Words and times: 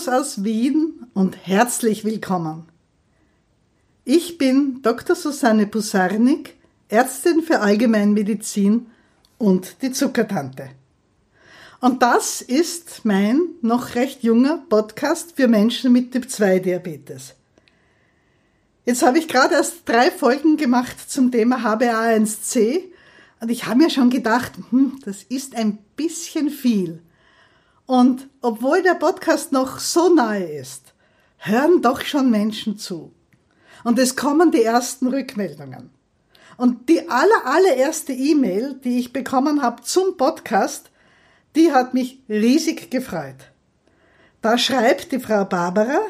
Servus 0.00 0.08
aus 0.08 0.44
Wien 0.44 1.06
und 1.12 1.36
herzlich 1.46 2.04
willkommen. 2.04 2.64
Ich 4.04 4.38
bin 4.38 4.80
Dr. 4.82 5.14
Susanne 5.14 5.66
Pusarnik, 5.66 6.56
Ärztin 6.88 7.42
für 7.42 7.60
Allgemeinmedizin 7.60 8.86
und 9.36 9.82
die 9.82 9.92
Zuckertante. 9.92 10.70
Und 11.80 12.02
das 12.02 12.40
ist 12.40 13.04
mein 13.04 13.40
noch 13.60 13.94
recht 13.94 14.22
junger 14.22 14.64
Podcast 14.68 15.34
für 15.36 15.48
Menschen 15.48 15.92
mit 15.92 16.12
Typ 16.12 16.30
2 16.30 16.60
Diabetes. 16.60 17.34
Jetzt 18.86 19.02
habe 19.02 19.18
ich 19.18 19.28
gerade 19.28 19.54
erst 19.54 19.86
drei 19.86 20.10
Folgen 20.10 20.56
gemacht 20.56 21.10
zum 21.10 21.30
Thema 21.30 21.58
HbA1c 21.58 22.84
und 23.40 23.50
ich 23.50 23.66
habe 23.66 23.78
mir 23.78 23.90
schon 23.90 24.08
gedacht, 24.08 24.52
hm, 24.70 24.98
das 25.04 25.24
ist 25.24 25.56
ein 25.56 25.78
bisschen 25.96 26.48
viel. 26.48 27.02
Und 27.90 28.28
obwohl 28.40 28.84
der 28.84 28.94
Podcast 28.94 29.50
noch 29.50 29.80
so 29.80 30.14
nahe 30.14 30.44
ist, 30.44 30.94
hören 31.38 31.82
doch 31.82 32.02
schon 32.02 32.30
Menschen 32.30 32.78
zu. 32.78 33.12
Und 33.82 33.98
es 33.98 34.14
kommen 34.14 34.52
die 34.52 34.62
ersten 34.62 35.08
Rückmeldungen. 35.08 35.90
Und 36.56 36.88
die 36.88 37.08
aller, 37.08 37.44
allererste 37.46 38.12
E-Mail, 38.12 38.74
die 38.74 39.00
ich 39.00 39.12
bekommen 39.12 39.60
habe 39.60 39.82
zum 39.82 40.16
Podcast, 40.16 40.92
die 41.56 41.72
hat 41.72 41.92
mich 41.92 42.22
riesig 42.28 42.92
gefreut. 42.92 43.50
Da 44.40 44.56
schreibt 44.56 45.10
die 45.10 45.18
Frau 45.18 45.44
Barbara, 45.44 46.02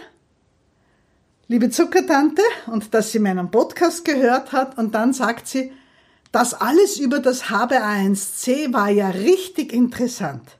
liebe 1.48 1.70
Zuckertante, 1.70 2.42
und 2.66 2.92
dass 2.92 3.10
sie 3.10 3.20
meinen 3.20 3.50
Podcast 3.50 4.04
gehört 4.04 4.52
hat, 4.52 4.76
und 4.76 4.94
dann 4.94 5.14
sagt 5.14 5.48
sie, 5.48 5.72
das 6.30 6.52
alles 6.52 6.98
über 6.98 7.20
das 7.20 7.44
HbA1c 7.44 8.70
war 8.74 8.90
ja 8.90 9.08
richtig 9.08 9.72
interessant. 9.72 10.59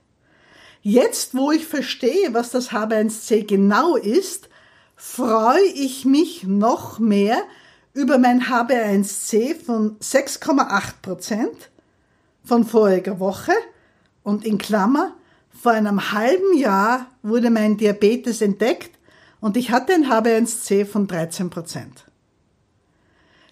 Jetzt, 0.81 1.35
wo 1.35 1.51
ich 1.51 1.67
verstehe, 1.67 2.33
was 2.33 2.51
das 2.51 2.71
HbA1c 2.71 3.45
genau 3.45 3.95
ist, 3.95 4.49
freue 4.95 5.63
ich 5.75 6.05
mich 6.05 6.43
noch 6.43 6.97
mehr 6.97 7.37
über 7.93 8.17
mein 8.17 8.43
HbA1c 8.43 9.63
von 9.63 9.99
6,8 9.99 10.93
Prozent 11.01 11.69
von 12.43 12.65
voriger 12.65 13.19
Woche 13.19 13.53
und 14.23 14.45
in 14.45 14.57
Klammer, 14.57 15.15
vor 15.51 15.73
einem 15.73 16.11
halben 16.13 16.57
Jahr 16.57 17.07
wurde 17.21 17.51
mein 17.51 17.77
Diabetes 17.77 18.41
entdeckt 18.41 18.91
und 19.39 19.57
ich 19.57 19.69
hatte 19.69 19.93
ein 19.93 20.05
HbA1c 20.05 20.85
von 20.85 21.07
13 21.07 21.49
Prozent. 21.51 22.05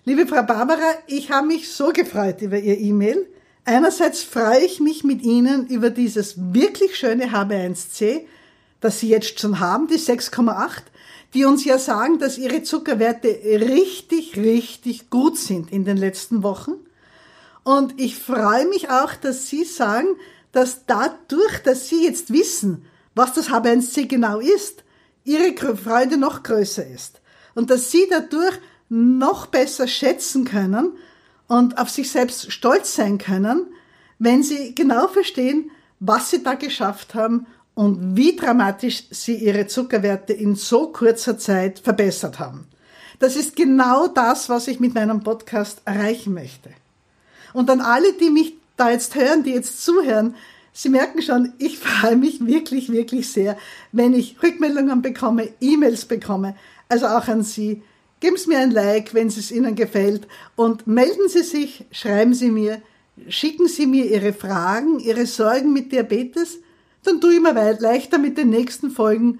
Liebe 0.06 0.26
Frau 0.26 0.42
Barbara, 0.42 0.94
ich 1.06 1.30
habe 1.30 1.48
mich 1.48 1.72
so 1.72 1.90
gefreut 1.90 2.42
über 2.42 2.58
Ihr 2.58 2.80
E-Mail. 2.80 3.28
Einerseits 3.70 4.24
freue 4.24 4.62
ich 4.62 4.80
mich 4.80 5.04
mit 5.04 5.22
Ihnen 5.22 5.68
über 5.68 5.92
dieses 5.92 6.54
wirklich 6.56 6.98
schöne 6.98 7.28
HB1C, 7.28 8.22
das 8.82 9.00
Sie 9.00 9.10
jetzt 9.10 9.40
schon 9.40 9.60
haben, 9.60 9.86
die 9.86 10.00
6,8, 10.00 10.82
die 11.36 11.46
uns 11.46 11.66
ja 11.66 11.78
sagen, 11.78 12.18
dass 12.18 12.40
Ihre 12.40 12.64
Zuckerwerte 12.64 13.28
richtig, 13.28 14.36
richtig 14.38 15.12
gut 15.12 15.38
sind 15.38 15.72
in 15.72 15.86
den 15.86 15.98
letzten 15.98 16.42
Wochen. 16.42 16.72
Und 17.64 18.02
ich 18.02 18.18
freue 18.18 18.68
mich 18.68 18.90
auch, 18.90 19.14
dass 19.14 19.50
Sie 19.50 19.66
sagen, 19.66 20.08
dass 20.52 20.88
dadurch, 20.88 21.62
dass 21.62 21.90
Sie 21.90 22.06
jetzt 22.06 22.34
wissen, 22.34 22.88
was 23.14 23.36
das 23.36 23.52
HB1C 23.52 24.08
genau 24.08 24.40
ist, 24.40 24.84
Ihre 25.26 25.54
Freude 25.78 26.18
noch 26.18 26.42
größer 26.42 26.88
ist. 26.88 27.22
Und 27.54 27.70
dass 27.70 27.92
Sie 27.92 28.08
dadurch 28.10 28.58
noch 28.90 29.46
besser 29.46 29.88
schätzen 29.88 30.44
können 30.44 30.94
und 31.50 31.78
auf 31.78 31.90
sich 31.90 32.10
selbst 32.10 32.54
stolz 32.54 32.96
sein 32.96 33.18
können, 33.18 33.68
wenn 34.20 34.44
sie 34.44 34.74
genau 34.74 35.10
verstehen, 35.10 35.72
was 36.00 36.30
sie 36.30 36.42
da 36.42 36.54
geschafft 36.54 37.16
haben 37.16 37.48
und 37.74 38.16
wie 38.16 38.36
dramatisch 38.36 39.04
sie 39.10 39.36
ihre 39.36 39.68
Zuckerwerte 39.68 40.32
in 40.32 40.56
so 40.56 40.88
kurzer 40.88 41.38
Zeit 41.38 41.80
verbessert 41.80 42.40
haben. 42.40 42.68
Das 43.20 43.36
ist 43.36 43.58
genau 43.58 44.08
das, 44.08 44.48
was 44.48 44.68
ich 44.70 44.80
mit 44.80 44.94
meinem 44.94 45.22
Podcast 45.24 45.82
erreichen 45.84 46.34
möchte. 46.34 46.70
Und 47.52 47.70
an 47.70 47.82
alle, 47.82 48.14
die 48.14 48.30
mich 48.30 48.54
da 48.78 48.92
jetzt 48.92 49.16
hören, 49.16 49.44
die 49.44 49.52
jetzt 49.52 49.84
zuhören, 49.84 50.36
Sie 50.72 50.88
merken 50.90 51.22
schon, 51.22 51.52
ich 51.58 51.80
freue 51.80 52.16
mich 52.16 52.46
wirklich, 52.46 52.90
wirklich 52.90 53.30
sehr, 53.30 53.58
wenn 53.92 54.14
ich 54.14 54.42
Rückmeldungen 54.42 55.02
bekomme, 55.02 55.50
E-Mails 55.60 56.06
bekomme, 56.06 56.56
also 56.88 57.08
auch 57.08 57.28
an 57.28 57.44
Sie. 57.44 57.82
Geben 58.20 58.38
Sie 58.38 58.50
mir 58.50 58.60
ein 58.60 58.72
Like, 58.72 59.14
wenn 59.14 59.28
es 59.28 59.52
Ihnen 59.52 59.76
gefällt 59.76 60.28
und 60.56 60.88
melden 60.88 61.30
Sie 61.30 61.44
sich, 61.44 61.86
schreiben 61.92 62.34
Sie 62.34 62.52
mir, 62.52 62.82
schicken 63.28 63.68
Sie 63.68 63.86
mir 63.86 64.06
Ihre 64.06 64.34
Fragen, 64.34 65.00
Ihre 65.00 65.26
Sorgen 65.26 65.74
mit 65.74 65.92
Diabetes, 65.92 66.60
dann 67.04 67.22
tue 67.22 67.36
ich 67.36 67.42
mir 67.42 67.78
leichter 67.80 68.18
mit 68.18 68.38
den 68.38 68.50
nächsten 68.50 68.92
Folgen, 68.92 69.40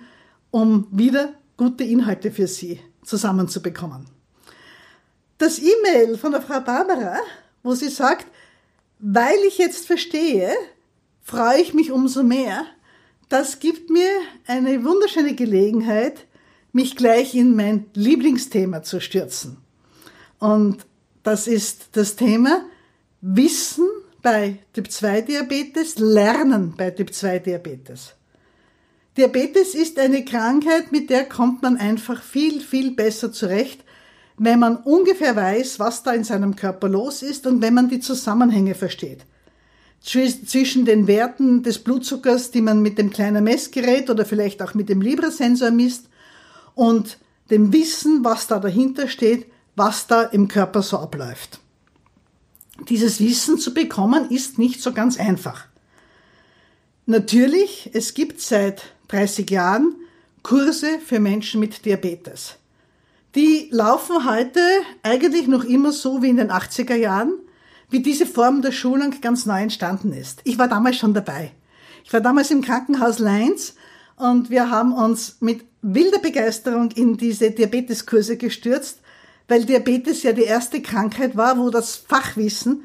um 0.52 0.88
wieder 0.92 1.34
gute 1.58 1.84
Inhalte 1.84 2.32
für 2.32 2.48
Sie 2.48 2.80
zusammenzubekommen. 3.04 4.06
Das 5.40 5.60
E-Mail 5.60 6.18
von 6.18 6.32
der 6.34 6.42
Frau 6.42 6.60
Barbara, 6.60 7.18
wo 7.64 7.74
sie 7.74 7.90
sagt, 7.90 8.28
weil 9.00 9.38
ich 9.48 9.58
jetzt 9.58 9.88
verstehe, 9.88 10.52
freue 11.24 11.62
ich 11.62 11.74
mich 11.74 11.92
umso 11.92 12.24
mehr. 12.24 12.66
Das 13.30 13.60
gibt 13.60 13.90
mir 13.90 14.10
eine 14.48 14.84
wunderschöne 14.84 15.36
Gelegenheit, 15.36 16.26
mich 16.72 16.96
gleich 16.96 17.36
in 17.36 17.56
mein 17.56 17.86
Lieblingsthema 17.94 18.84
zu 18.84 19.00
stürzen. 19.00 19.58
Und 20.40 20.86
das 21.24 21.48
ist 21.48 21.90
das 21.94 22.16
Thema 22.16 22.62
Wissen 23.22 23.88
bei 24.22 24.60
Typ 24.74 24.92
2 24.92 25.22
Diabetes, 25.22 25.98
Lernen 25.98 26.74
bei 26.78 26.92
Typ 26.92 27.14
2 27.14 27.40
Diabetes. 27.40 28.14
Diabetes 29.18 29.76
ist 29.76 30.00
eine 30.00 30.24
Krankheit, 30.24 30.92
mit 30.92 31.10
der 31.10 31.26
kommt 31.26 31.62
man 31.62 31.78
einfach 31.78 32.22
viel, 32.22 32.62
viel 32.62 32.92
besser 32.92 33.32
zurecht, 33.34 33.84
wenn 34.38 34.60
man 34.60 34.78
ungefähr 34.78 35.36
weiß, 35.36 35.80
was 35.80 36.04
da 36.04 36.14
in 36.14 36.24
seinem 36.24 36.56
Körper 36.56 36.88
los 36.88 37.22
ist 37.22 37.46
und 37.46 37.62
wenn 37.62 37.74
man 37.74 37.90
die 37.90 38.00
Zusammenhänge 38.00 38.76
versteht. 38.76 39.26
Zwischen 40.02 40.86
den 40.86 41.08
Werten 41.08 41.62
des 41.62 41.80
Blutzuckers, 41.80 42.52
die 42.52 42.62
man 42.62 42.82
mit 42.82 42.98
dem 42.98 43.10
kleinen 43.10 43.44
Messgerät 43.44 44.10
oder 44.10 44.24
vielleicht 44.24 44.62
auch 44.62 44.74
mit 44.74 44.88
dem 44.88 45.02
Libra-Sensor 45.02 45.72
misst, 45.72 46.06
und 46.80 47.18
dem 47.52 47.74
Wissen, 47.74 48.24
was 48.24 48.48
da 48.48 48.58
dahinter 48.58 49.10
steht, 49.10 49.48
was 49.76 50.08
da 50.08 50.24
im 50.24 50.48
Körper 50.48 50.82
so 50.82 50.98
abläuft. 50.98 51.60
Dieses 52.88 53.20
Wissen 53.20 53.58
zu 53.58 53.74
bekommen 53.74 54.32
ist 54.32 54.58
nicht 54.58 54.82
so 54.82 54.94
ganz 54.94 55.20
einfach. 55.20 55.66
Natürlich, 57.06 57.90
es 57.92 58.14
gibt 58.14 58.40
seit 58.40 58.94
30 59.10 59.50
Jahren 59.50 59.94
Kurse 60.42 61.00
für 61.06 61.20
Menschen 61.20 61.60
mit 61.60 61.84
Diabetes. 61.84 62.56
Die 63.36 63.68
laufen 63.72 64.26
heute 64.26 64.62
eigentlich 65.04 65.48
noch 65.48 65.66
immer 65.66 65.92
so 65.92 66.22
wie 66.22 66.30
in 66.30 66.38
den 66.38 66.50
80er 66.50 66.96
Jahren, 66.96 67.34
wie 67.90 68.02
diese 68.02 68.26
Form 68.26 68.62
der 68.62 68.72
Schulung 68.72 69.20
ganz 69.20 69.46
neu 69.46 69.62
entstanden 69.62 70.14
ist. 70.14 70.40
Ich 70.46 70.58
war 70.58 70.70
damals 70.70 70.96
schon 70.96 71.14
dabei. 71.14 71.52
Ich 72.06 72.14
war 72.14 72.22
damals 72.22 72.52
im 72.52 72.62
Krankenhaus 72.62 73.20
Leins 73.20 73.76
und 74.16 74.50
wir 74.50 74.70
haben 74.70 74.94
uns 74.94 75.38
mit 75.42 75.69
wilder 75.82 76.20
Begeisterung 76.20 76.92
in 76.92 77.18
diese 77.18 77.52
Diabeteskurse 77.52 78.38
gestürzt, 78.38 79.00
weil 79.48 79.66
Diabetes 79.66 80.24
ja 80.24 80.32
die 80.32 80.44
erste 80.44 80.82
Krankheit 80.82 81.36
war, 81.36 81.58
wo 81.58 81.70
das 81.70 81.96
Fachwissen 81.96 82.84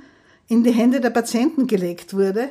in 0.49 0.65
die 0.65 0.72
Hände 0.72 1.00
der 1.00 1.10
Patienten 1.10 1.66
gelegt 1.66 2.15
wurde, 2.15 2.50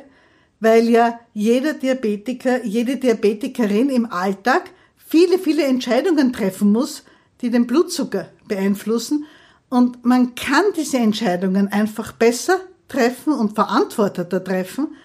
weil 0.60 0.88
ja 0.88 1.18
jeder 1.32 1.74
Diabetiker, 1.74 2.64
jede 2.64 2.96
Diabetikerin 2.96 3.90
im 3.90 4.06
Alltag 4.06 4.70
viele, 4.96 5.38
viele 5.38 5.64
Entscheidungen 5.64 6.32
treffen 6.32 6.72
muss, 6.72 7.04
die 7.40 7.50
den 7.50 7.66
Blutzucker 7.66 8.28
beeinflussen. 8.48 9.26
Und 9.68 10.04
man 10.04 10.34
kann 10.34 10.64
diese 10.76 10.98
Entscheidungen 10.98 11.68
einfach 11.68 12.12
besser 12.12 12.60
treffen 12.88 13.32
und 13.32 13.54
verantworteter 13.54 14.42
treffen, 14.42 14.96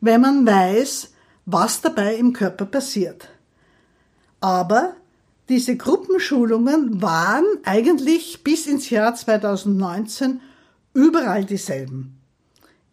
wenn 0.00 0.20
man 0.20 0.46
weiß, 0.46 1.12
was 1.46 1.80
dabei 1.80 2.16
im 2.16 2.32
Körper 2.32 2.66
passiert. 2.66 3.28
Aber 4.40 4.94
diese 5.48 5.76
Gruppenschulungen 5.76 7.00
waren 7.00 7.44
eigentlich 7.64 8.44
bis 8.44 8.66
ins 8.66 8.90
Jahr 8.90 9.14
2019 9.14 10.40
überall 10.92 11.44
dieselben. 11.44 12.18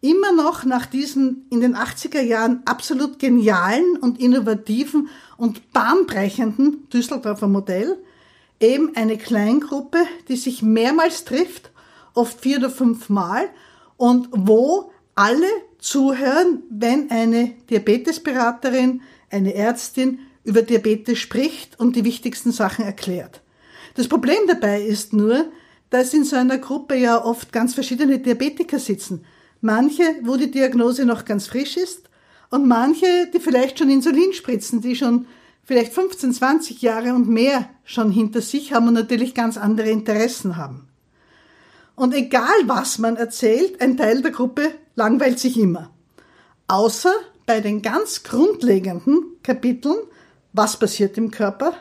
Immer 0.00 0.32
noch 0.32 0.64
nach 0.64 0.86
diesem 0.86 1.44
in 1.50 1.60
den 1.60 1.74
80er 1.74 2.20
Jahren 2.20 2.62
absolut 2.64 3.18
genialen 3.18 3.96
und 4.00 4.20
innovativen 4.20 5.08
und 5.36 5.72
bahnbrechenden 5.72 6.88
Düsseldorfer 6.90 7.48
Modell 7.48 7.98
eben 8.60 8.94
eine 8.96 9.18
Kleingruppe, 9.18 9.98
die 10.28 10.36
sich 10.36 10.62
mehrmals 10.62 11.24
trifft, 11.24 11.70
oft 12.14 12.40
vier 12.40 12.58
oder 12.58 12.70
fünf 12.70 13.08
Mal 13.08 13.48
und 13.96 14.28
wo 14.32 14.92
alle 15.14 15.48
zuhören, 15.78 16.62
wenn 16.70 17.10
eine 17.10 17.54
Diabetesberaterin, 17.70 19.02
eine 19.30 19.54
Ärztin 19.54 20.20
über 20.46 20.62
Diabetes 20.62 21.18
spricht 21.18 21.78
und 21.78 21.96
die 21.96 22.04
wichtigsten 22.04 22.52
Sachen 22.52 22.84
erklärt. 22.84 23.42
Das 23.94 24.08
Problem 24.08 24.38
dabei 24.46 24.82
ist 24.82 25.12
nur, 25.12 25.46
dass 25.90 26.14
in 26.14 26.24
so 26.24 26.36
einer 26.36 26.58
Gruppe 26.58 26.96
ja 26.96 27.22
oft 27.24 27.52
ganz 27.52 27.74
verschiedene 27.74 28.18
Diabetiker 28.18 28.78
sitzen. 28.78 29.24
Manche, 29.60 30.02
wo 30.22 30.36
die 30.36 30.50
Diagnose 30.50 31.04
noch 31.04 31.24
ganz 31.24 31.46
frisch 31.46 31.76
ist 31.76 32.08
und 32.50 32.66
manche, 32.66 33.30
die 33.32 33.40
vielleicht 33.40 33.78
schon 33.78 33.90
Insulin 33.90 34.32
spritzen, 34.32 34.80
die 34.80 34.96
schon 34.96 35.26
vielleicht 35.64 35.92
15, 35.92 36.32
20 36.32 36.82
Jahre 36.82 37.14
und 37.14 37.28
mehr 37.28 37.68
schon 37.84 38.10
hinter 38.10 38.40
sich 38.40 38.72
haben 38.72 38.88
und 38.88 38.94
natürlich 38.94 39.34
ganz 39.34 39.56
andere 39.56 39.90
Interessen 39.90 40.56
haben. 40.56 40.88
Und 41.96 42.14
egal 42.14 42.54
was 42.66 42.98
man 42.98 43.16
erzählt, 43.16 43.80
ein 43.80 43.96
Teil 43.96 44.22
der 44.22 44.30
Gruppe 44.30 44.72
langweilt 44.94 45.38
sich 45.38 45.58
immer. 45.58 45.90
Außer 46.68 47.12
bei 47.46 47.60
den 47.60 47.80
ganz 47.80 48.22
grundlegenden 48.22 49.22
Kapiteln, 49.42 49.96
was 50.56 50.78
passiert 50.78 51.18
im 51.18 51.30
Körper 51.30 51.74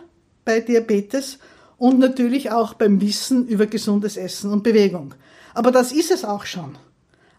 bei 0.44 0.60
Diabetes 0.60 1.40
und 1.78 2.00
natürlich 2.00 2.52
auch 2.52 2.74
beim 2.74 3.02
Wissen 3.02 3.48
über 3.48 3.66
gesundes 3.66 4.18
Essen 4.18 4.52
und 4.52 4.64
Bewegung. 4.64 5.16
Aber 5.54 5.72
das 5.72 5.92
ist 5.92 6.12
es 6.12 6.26
auch 6.26 6.46
schon. 6.46 6.78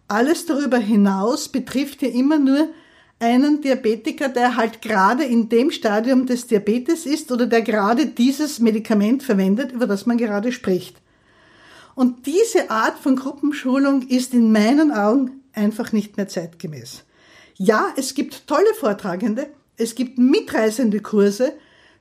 Alles 0.08 0.46
darüber 0.46 0.78
hinaus 0.78 1.48
betrifft 1.48 2.02
ja 2.02 2.08
immer 2.08 2.38
nur 2.38 2.68
einen 3.18 3.60
Diabetiker, 3.60 4.28
der 4.28 4.56
halt 4.56 4.82
gerade 4.82 5.24
in 5.24 5.48
dem 5.48 5.70
Stadium 5.70 6.26
des 6.26 6.46
Diabetes 6.46 7.06
ist 7.06 7.32
oder 7.32 7.46
der 7.46 7.62
gerade 7.62 8.06
dieses 8.06 8.58
Medikament 8.58 9.22
verwendet, 9.22 9.72
über 9.72 9.86
das 9.86 10.06
man 10.06 10.18
gerade 10.18 10.52
spricht. 10.52 10.96
Und 11.94 12.26
diese 12.26 12.70
Art 12.70 12.98
von 12.98 13.16
Gruppenschulung 13.16 14.02
ist 14.08 14.34
in 14.34 14.52
meinen 14.52 14.92
Augen 14.92 15.42
einfach 15.54 15.92
nicht 15.92 16.18
mehr 16.18 16.28
zeitgemäß. 16.28 17.04
Ja, 17.56 17.88
es 17.96 18.12
gibt 18.14 18.46
tolle 18.46 18.74
Vortragende, 18.74 19.48
es 19.76 19.94
gibt 19.94 20.18
mitreisende 20.18 21.00
Kurse, 21.00 21.52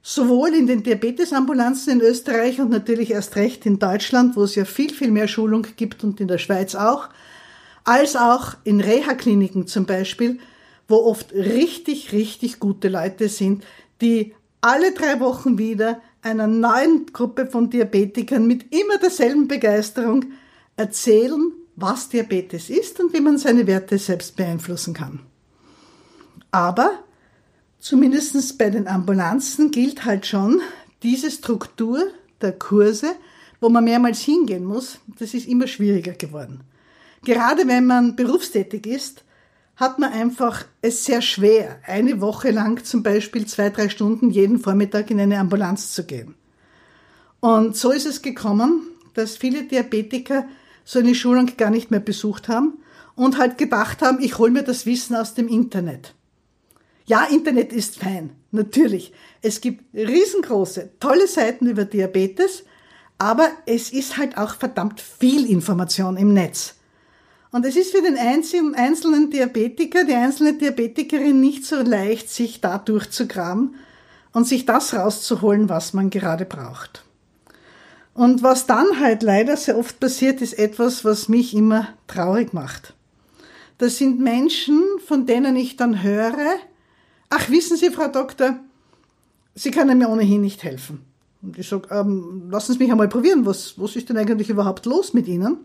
sowohl 0.01 0.53
in 0.53 0.67
den 0.67 0.83
Diabetesambulanzen 0.83 1.93
in 1.93 2.01
Österreich 2.01 2.61
und 2.61 2.69
natürlich 2.69 3.11
erst 3.11 3.35
recht 3.35 3.65
in 3.65 3.79
Deutschland, 3.79 4.35
wo 4.35 4.43
es 4.43 4.55
ja 4.55 4.65
viel, 4.65 4.93
viel 4.93 5.11
mehr 5.11 5.27
Schulung 5.27 5.65
gibt 5.75 6.03
und 6.03 6.21
in 6.21 6.27
der 6.27 6.37
Schweiz 6.37 6.75
auch, 6.75 7.09
als 7.83 8.15
auch 8.15 8.55
in 8.63 8.81
Reha-Kliniken 8.81 9.67
zum 9.67 9.85
Beispiel, 9.85 10.39
wo 10.87 10.97
oft 10.97 11.33
richtig, 11.33 12.11
richtig 12.11 12.59
gute 12.59 12.89
Leute 12.89 13.29
sind, 13.29 13.63
die 14.01 14.35
alle 14.61 14.93
drei 14.93 15.19
Wochen 15.19 15.57
wieder 15.57 16.01
einer 16.21 16.47
neuen 16.47 17.07
Gruppe 17.13 17.47
von 17.47 17.69
Diabetikern 17.69 18.47
mit 18.47 18.73
immer 18.73 18.97
derselben 18.97 19.47
Begeisterung 19.47 20.25
erzählen, 20.75 21.51
was 21.75 22.09
Diabetes 22.09 22.69
ist 22.69 22.99
und 22.99 23.13
wie 23.13 23.21
man 23.21 23.37
seine 23.37 23.67
Werte 23.67 23.97
selbst 23.97 24.35
beeinflussen 24.35 24.93
kann. 24.93 25.19
Aber 26.51 27.04
zumindest 27.85 28.57
bei 28.57 28.71
den 28.71 28.87
Ambulanzen 28.87 29.69
gilt 29.69 30.05
halt 30.05 30.25
schon 30.25 30.59
diese 31.03 31.29
Struktur 31.29 32.07
der 32.41 32.53
Kurse, 32.53 33.13
wo 33.61 33.69
man 33.69 33.83
mehrmals 33.83 34.21
hingehen 34.21 34.65
muss, 34.65 34.97
das 35.19 35.35
ist 35.35 35.47
immer 35.47 35.67
schwieriger 35.67 36.13
geworden. 36.13 36.61
Gerade 37.23 37.67
wenn 37.67 37.85
man 37.85 38.15
berufstätig 38.15 38.87
ist, 38.87 39.23
hat 39.75 39.99
man 39.99 40.11
einfach 40.11 40.65
es 40.81 41.05
sehr 41.05 41.21
schwer, 41.21 41.79
eine 41.85 42.21
Woche 42.21 42.49
lang 42.49 42.83
zum 42.83 43.03
Beispiel 43.03 43.45
zwei, 43.45 43.69
drei 43.69 43.89
Stunden 43.89 44.31
jeden 44.31 44.57
Vormittag 44.57 45.11
in 45.11 45.19
eine 45.19 45.37
Ambulanz 45.37 45.93
zu 45.93 46.05
gehen. 46.05 46.33
Und 47.39 47.77
so 47.77 47.91
ist 47.91 48.07
es 48.07 48.23
gekommen, 48.23 48.81
dass 49.13 49.37
viele 49.37 49.63
Diabetiker 49.63 50.45
so 50.85 50.97
eine 50.97 51.13
Schulung 51.13 51.51
gar 51.55 51.69
nicht 51.69 51.91
mehr 51.91 51.99
besucht 51.99 52.47
haben 52.47 52.79
und 53.15 53.37
halt 53.37 53.59
gedacht 53.59 54.01
haben, 54.01 54.19
ich 54.21 54.39
hole 54.39 54.51
mir 54.51 54.63
das 54.63 54.87
Wissen 54.87 55.15
aus 55.15 55.35
dem 55.35 55.47
Internet. 55.47 56.15
Ja, 57.05 57.25
Internet 57.25 57.71
ist 57.71 57.99
fein, 57.99 58.31
natürlich. 58.51 59.13
Es 59.41 59.61
gibt 59.61 59.83
riesengroße, 59.93 60.91
tolle 60.99 61.27
Seiten 61.27 61.67
über 61.67 61.85
Diabetes, 61.85 62.63
aber 63.17 63.49
es 63.65 63.91
ist 63.91 64.17
halt 64.17 64.37
auch 64.37 64.55
verdammt 64.55 64.99
viel 64.99 65.49
Information 65.49 66.17
im 66.17 66.33
Netz. 66.33 66.75
Und 67.51 67.65
es 67.65 67.75
ist 67.75 67.91
für 67.95 68.01
den 68.01 68.17
einzelnen 68.17 69.29
Diabetiker, 69.29 70.03
die 70.03 70.15
einzelne 70.15 70.53
Diabetikerin 70.53 71.39
nicht 71.39 71.63
so 71.63 71.77
leicht, 71.77 72.29
sich 72.29 72.59
da 72.59 72.77
durchzugraben 72.79 73.75
und 74.33 74.45
sich 74.45 74.65
das 74.65 74.93
rauszuholen, 74.93 75.69
was 75.69 75.93
man 75.93 76.09
gerade 76.09 76.43
braucht. 76.43 77.05
Und 78.13 78.43
was 78.43 78.65
dann 78.65 78.99
halt 78.99 79.23
leider 79.23 79.55
sehr 79.55 79.77
oft 79.77 79.99
passiert, 79.99 80.41
ist 80.41 80.59
etwas, 80.59 81.05
was 81.05 81.29
mich 81.29 81.53
immer 81.53 81.89
traurig 82.07 82.53
macht. 82.53 82.93
Das 83.77 83.97
sind 83.97 84.19
Menschen, 84.19 84.81
von 85.05 85.25
denen 85.25 85.55
ich 85.55 85.77
dann 85.77 86.01
höre, 86.01 86.57
ach 87.29 87.49
wissen 87.49 87.77
Sie, 87.77 87.89
Frau 87.89 88.07
Doktor, 88.07 88.59
Sie 89.55 89.71
können 89.71 89.97
mir 89.97 90.09
ohnehin 90.09 90.41
nicht 90.41 90.63
helfen. 90.63 91.05
Und 91.41 91.57
ich 91.57 91.67
sage, 91.67 91.87
ähm, 91.91 92.49
lassen 92.49 92.73
Sie 92.73 92.79
mich 92.79 92.91
einmal 92.91 93.07
probieren, 93.07 93.45
was, 93.45 93.79
was 93.79 93.95
ist 93.95 94.09
denn 94.09 94.17
eigentlich 94.17 94.49
überhaupt 94.49 94.85
los 94.85 95.13
mit 95.13 95.27
Ihnen? 95.27 95.57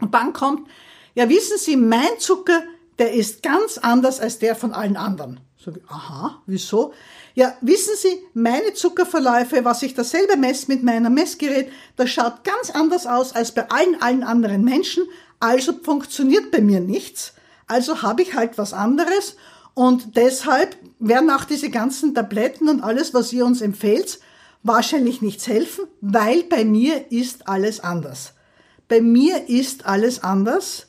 Und 0.00 0.14
dann 0.14 0.32
kommt, 0.32 0.68
ja, 1.14 1.28
wissen 1.28 1.58
Sie, 1.58 1.76
mein 1.76 2.18
Zucker, 2.18 2.62
der 2.98 3.12
ist 3.12 3.42
ganz 3.42 3.78
anders 3.78 4.20
als 4.20 4.38
der 4.38 4.54
von 4.54 4.72
allen 4.72 4.96
anderen. 4.96 5.40
Sag 5.64 5.76
ich, 5.76 5.88
aha, 5.88 6.42
wieso? 6.46 6.92
Ja, 7.34 7.56
wissen 7.60 7.94
Sie, 7.96 8.22
meine 8.34 8.74
Zuckerverläufe, 8.74 9.64
was 9.64 9.82
ich 9.82 9.94
da 9.94 10.04
selber 10.04 10.36
messe 10.36 10.66
mit 10.68 10.82
meinem 10.82 11.14
Messgerät, 11.14 11.70
das 11.96 12.10
schaut 12.10 12.44
ganz 12.44 12.70
anders 12.70 13.06
aus 13.06 13.34
als 13.34 13.52
bei 13.52 13.68
allen, 13.70 14.00
allen 14.02 14.22
anderen 14.22 14.64
Menschen. 14.64 15.04
Also 15.40 15.72
funktioniert 15.82 16.50
bei 16.50 16.60
mir 16.60 16.80
nichts. 16.80 17.32
Also 17.66 18.02
habe 18.02 18.22
ich 18.22 18.34
halt 18.34 18.58
was 18.58 18.72
anderes. 18.72 19.36
Und 19.74 20.16
deshalb 20.16 20.76
werden 20.98 21.30
auch 21.30 21.44
diese 21.44 21.70
ganzen 21.70 22.14
Tabletten 22.14 22.68
und 22.68 22.82
alles, 22.82 23.14
was 23.14 23.32
ihr 23.32 23.46
uns 23.46 23.60
empfehlt, 23.60 24.20
wahrscheinlich 24.62 25.22
nichts 25.22 25.46
helfen, 25.48 25.86
weil 26.00 26.44
bei 26.44 26.64
mir 26.64 27.10
ist 27.10 27.48
alles 27.48 27.80
anders. 27.80 28.34
Bei 28.88 29.00
mir 29.00 29.48
ist 29.48 29.86
alles 29.86 30.22
anders 30.22 30.86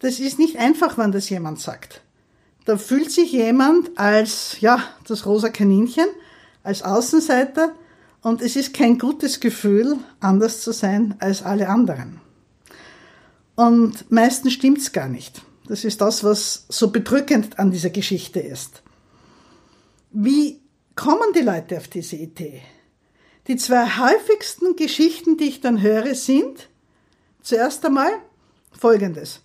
das 0.00 0.18
ist 0.18 0.38
nicht 0.38 0.56
einfach, 0.56 0.98
wenn 0.98 1.12
das 1.12 1.28
jemand 1.28 1.60
sagt. 1.60 2.00
Da 2.64 2.76
fühlt 2.76 3.10
sich 3.10 3.32
jemand 3.32 3.98
als, 3.98 4.60
ja, 4.60 4.82
das 5.06 5.26
rosa 5.26 5.50
Kaninchen, 5.50 6.06
als 6.62 6.82
Außenseiter 6.82 7.72
und 8.22 8.42
es 8.42 8.56
ist 8.56 8.74
kein 8.74 8.98
gutes 8.98 9.40
Gefühl, 9.40 9.98
anders 10.18 10.62
zu 10.62 10.72
sein 10.72 11.14
als 11.20 11.42
alle 11.42 11.68
anderen. 11.68 12.20
Und 13.56 14.10
meistens 14.10 14.54
stimmt's 14.54 14.92
gar 14.92 15.08
nicht. 15.08 15.42
Das 15.70 15.84
ist 15.84 16.00
das, 16.00 16.24
was 16.24 16.64
so 16.68 16.90
bedrückend 16.90 17.60
an 17.60 17.70
dieser 17.70 17.90
Geschichte 17.90 18.40
ist. 18.40 18.82
Wie 20.10 20.60
kommen 20.96 21.32
die 21.32 21.42
Leute 21.42 21.76
auf 21.76 21.86
diese 21.86 22.16
Idee? 22.16 22.60
Die 23.46 23.54
zwei 23.54 23.86
häufigsten 23.86 24.74
Geschichten, 24.74 25.36
die 25.36 25.44
ich 25.44 25.60
dann 25.60 25.80
höre, 25.80 26.16
sind 26.16 26.68
zuerst 27.40 27.86
einmal 27.86 28.10
folgendes. 28.72 29.42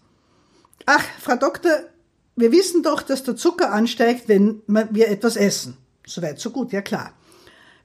Ach, 0.87 1.03
Frau 1.21 1.35
Doktor, 1.35 1.81
wir 2.35 2.51
wissen 2.51 2.81
doch, 2.81 3.03
dass 3.03 3.21
der 3.21 3.35
Zucker 3.35 3.71
ansteigt, 3.71 4.27
wenn 4.27 4.63
wir 4.65 5.09
etwas 5.09 5.35
essen. 5.35 5.77
Soweit, 6.07 6.39
so 6.39 6.49
gut, 6.49 6.73
ja 6.73 6.81
klar. 6.81 7.13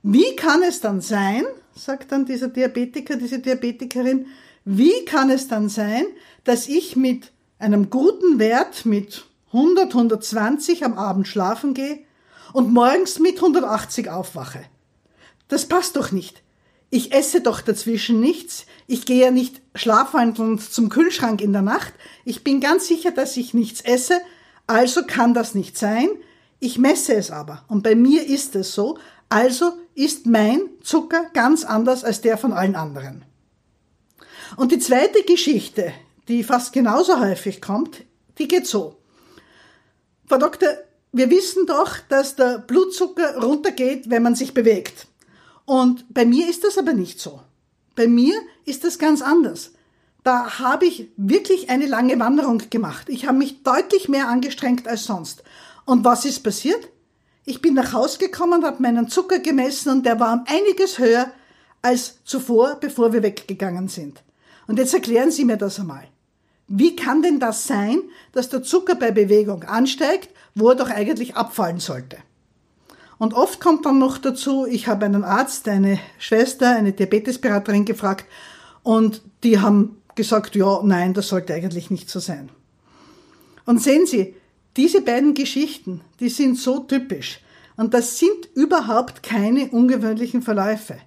Wie 0.02 0.34
kann 0.34 0.62
es 0.62 0.80
dann 0.80 1.02
sein, 1.02 1.44
sagt 1.74 2.10
dann 2.10 2.24
dieser 2.24 2.48
Diabetiker, 2.48 3.16
diese 3.16 3.40
Diabetikerin, 3.40 4.28
wie 4.64 5.04
kann 5.04 5.28
es 5.28 5.46
dann 5.46 5.68
sein, 5.68 6.06
dass 6.44 6.68
ich 6.68 6.96
mit 6.96 7.32
einem 7.60 7.90
guten 7.90 8.38
Wert, 8.38 8.86
mit 8.86 9.24
100, 9.52 9.94
120 9.94 10.84
am 10.84 10.98
Abend 10.98 11.28
schlafen 11.28 11.74
gehe 11.74 12.00
und 12.52 12.72
morgens 12.72 13.18
mit 13.18 13.36
180 13.36 14.10
aufwache? 14.10 14.64
Das 15.48 15.66
passt 15.66 15.96
doch 15.96 16.12
nicht. 16.12 16.42
Ich 16.90 17.12
esse 17.12 17.40
doch 17.40 17.60
dazwischen 17.60 18.20
nichts. 18.20 18.66
Ich 18.88 19.06
gehe 19.06 19.24
ja 19.24 19.30
nicht 19.30 19.62
schlafwandelnd 19.74 20.60
zum 20.60 20.88
Kühlschrank 20.88 21.40
in 21.40 21.52
der 21.52 21.62
Nacht. 21.62 21.92
Ich 22.24 22.42
bin 22.42 22.60
ganz 22.60 22.88
sicher, 22.88 23.12
dass 23.12 23.36
ich 23.36 23.54
nichts 23.54 23.80
esse. 23.80 24.20
Also 24.66 25.02
kann 25.06 25.32
das 25.32 25.54
nicht 25.54 25.78
sein. 25.78 26.08
Ich 26.58 26.78
messe 26.78 27.14
es 27.14 27.30
aber. 27.30 27.64
Und 27.68 27.82
bei 27.82 27.94
mir 27.94 28.26
ist 28.26 28.56
es 28.56 28.74
so. 28.74 28.98
Also 29.28 29.72
ist 29.94 30.26
mein 30.26 30.62
Zucker 30.82 31.26
ganz 31.32 31.64
anders 31.64 32.02
als 32.02 32.20
der 32.20 32.36
von 32.36 32.52
allen 32.52 32.74
anderen. 32.74 33.24
Und 34.56 34.72
die 34.72 34.80
zweite 34.80 35.22
Geschichte, 35.22 35.92
die 36.30 36.44
fast 36.44 36.72
genauso 36.72 37.20
häufig 37.20 37.60
kommt, 37.60 38.04
die 38.38 38.48
geht 38.48 38.66
so. 38.66 38.96
Frau 40.26 40.38
Doktor, 40.38 40.68
wir 41.12 41.28
wissen 41.28 41.66
doch, 41.66 41.96
dass 42.08 42.36
der 42.36 42.58
Blutzucker 42.58 43.38
runtergeht, 43.38 44.08
wenn 44.10 44.22
man 44.22 44.36
sich 44.36 44.54
bewegt. 44.54 45.08
Und 45.64 46.04
bei 46.08 46.24
mir 46.24 46.48
ist 46.48 46.62
das 46.64 46.78
aber 46.78 46.92
nicht 46.92 47.20
so. 47.20 47.40
Bei 47.96 48.06
mir 48.06 48.34
ist 48.64 48.84
das 48.84 48.98
ganz 48.98 49.22
anders. 49.22 49.72
Da 50.22 50.58
habe 50.58 50.86
ich 50.86 51.08
wirklich 51.16 51.68
eine 51.68 51.86
lange 51.86 52.18
Wanderung 52.18 52.62
gemacht. 52.70 53.08
Ich 53.08 53.26
habe 53.26 53.38
mich 53.38 53.62
deutlich 53.62 54.08
mehr 54.08 54.28
angestrengt 54.28 54.86
als 54.86 55.04
sonst. 55.04 55.42
Und 55.84 56.04
was 56.04 56.24
ist 56.24 56.44
passiert? 56.44 56.88
Ich 57.44 57.60
bin 57.60 57.74
nach 57.74 57.92
Hause 57.92 58.18
gekommen, 58.18 58.64
habe 58.64 58.82
meinen 58.82 59.08
Zucker 59.08 59.40
gemessen 59.40 59.90
und 59.90 60.06
der 60.06 60.20
war 60.20 60.34
um 60.34 60.44
einiges 60.46 60.98
höher 60.98 61.32
als 61.82 62.22
zuvor, 62.24 62.76
bevor 62.76 63.12
wir 63.12 63.22
weggegangen 63.22 63.88
sind. 63.88 64.22
Und 64.68 64.78
jetzt 64.78 64.94
erklären 64.94 65.32
Sie 65.32 65.44
mir 65.44 65.56
das 65.56 65.80
einmal. 65.80 66.06
Wie 66.72 66.94
kann 66.94 67.20
denn 67.20 67.40
das 67.40 67.66
sein, 67.66 68.00
dass 68.30 68.48
der 68.48 68.62
Zucker 68.62 68.94
bei 68.94 69.10
Bewegung 69.10 69.64
ansteigt, 69.64 70.28
wo 70.54 70.68
er 70.68 70.76
doch 70.76 70.88
eigentlich 70.88 71.34
abfallen 71.34 71.80
sollte? 71.80 72.18
Und 73.18 73.34
oft 73.34 73.60
kommt 73.60 73.84
dann 73.86 73.98
noch 73.98 74.18
dazu, 74.18 74.66
ich 74.66 74.86
habe 74.86 75.04
einen 75.04 75.24
Arzt, 75.24 75.66
eine 75.66 75.98
Schwester, 76.20 76.70
eine 76.70 76.92
Diabetesberaterin 76.92 77.84
gefragt 77.84 78.24
und 78.84 79.20
die 79.42 79.58
haben 79.58 80.00
gesagt, 80.14 80.54
ja, 80.54 80.80
nein, 80.84 81.12
das 81.12 81.26
sollte 81.26 81.54
eigentlich 81.54 81.90
nicht 81.90 82.08
so 82.08 82.20
sein. 82.20 82.50
Und 83.66 83.82
sehen 83.82 84.06
Sie, 84.06 84.36
diese 84.76 85.00
beiden 85.00 85.34
Geschichten, 85.34 86.02
die 86.20 86.28
sind 86.28 86.56
so 86.56 86.78
typisch. 86.78 87.40
Und 87.76 87.94
das 87.94 88.16
sind 88.20 88.48
überhaupt 88.54 89.24
keine 89.24 89.70
ungewöhnlichen 89.70 90.42
Verläufe. 90.42 90.98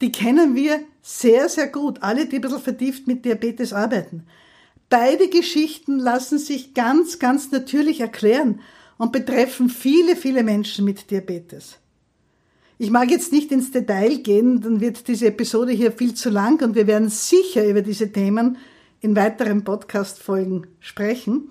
Die 0.00 0.12
kennen 0.12 0.54
wir 0.54 0.80
sehr, 1.02 1.50
sehr 1.50 1.68
gut, 1.68 2.02
alle, 2.02 2.24
die 2.24 2.36
ein 2.36 2.40
bisschen 2.40 2.60
vertieft 2.60 3.06
mit 3.06 3.26
Diabetes 3.26 3.74
arbeiten. 3.74 4.26
Beide 4.88 5.28
Geschichten 5.28 5.98
lassen 5.98 6.38
sich 6.38 6.74
ganz, 6.74 7.18
ganz 7.18 7.50
natürlich 7.50 8.00
erklären 8.00 8.60
und 8.98 9.12
betreffen 9.12 9.68
viele, 9.68 10.16
viele 10.16 10.42
Menschen 10.42 10.84
mit 10.84 11.10
Diabetes. 11.10 11.78
Ich 12.76 12.90
mag 12.90 13.10
jetzt 13.10 13.32
nicht 13.32 13.52
ins 13.52 13.70
Detail 13.70 14.16
gehen, 14.18 14.60
dann 14.60 14.80
wird 14.80 15.06
diese 15.06 15.26
Episode 15.26 15.72
hier 15.72 15.92
viel 15.92 16.14
zu 16.14 16.28
lang 16.28 16.60
und 16.62 16.74
wir 16.74 16.86
werden 16.86 17.08
sicher 17.08 17.66
über 17.66 17.82
diese 17.82 18.10
Themen 18.10 18.58
in 19.00 19.14
weiteren 19.14 19.64
Podcast-Folgen 19.64 20.66
sprechen. 20.80 21.50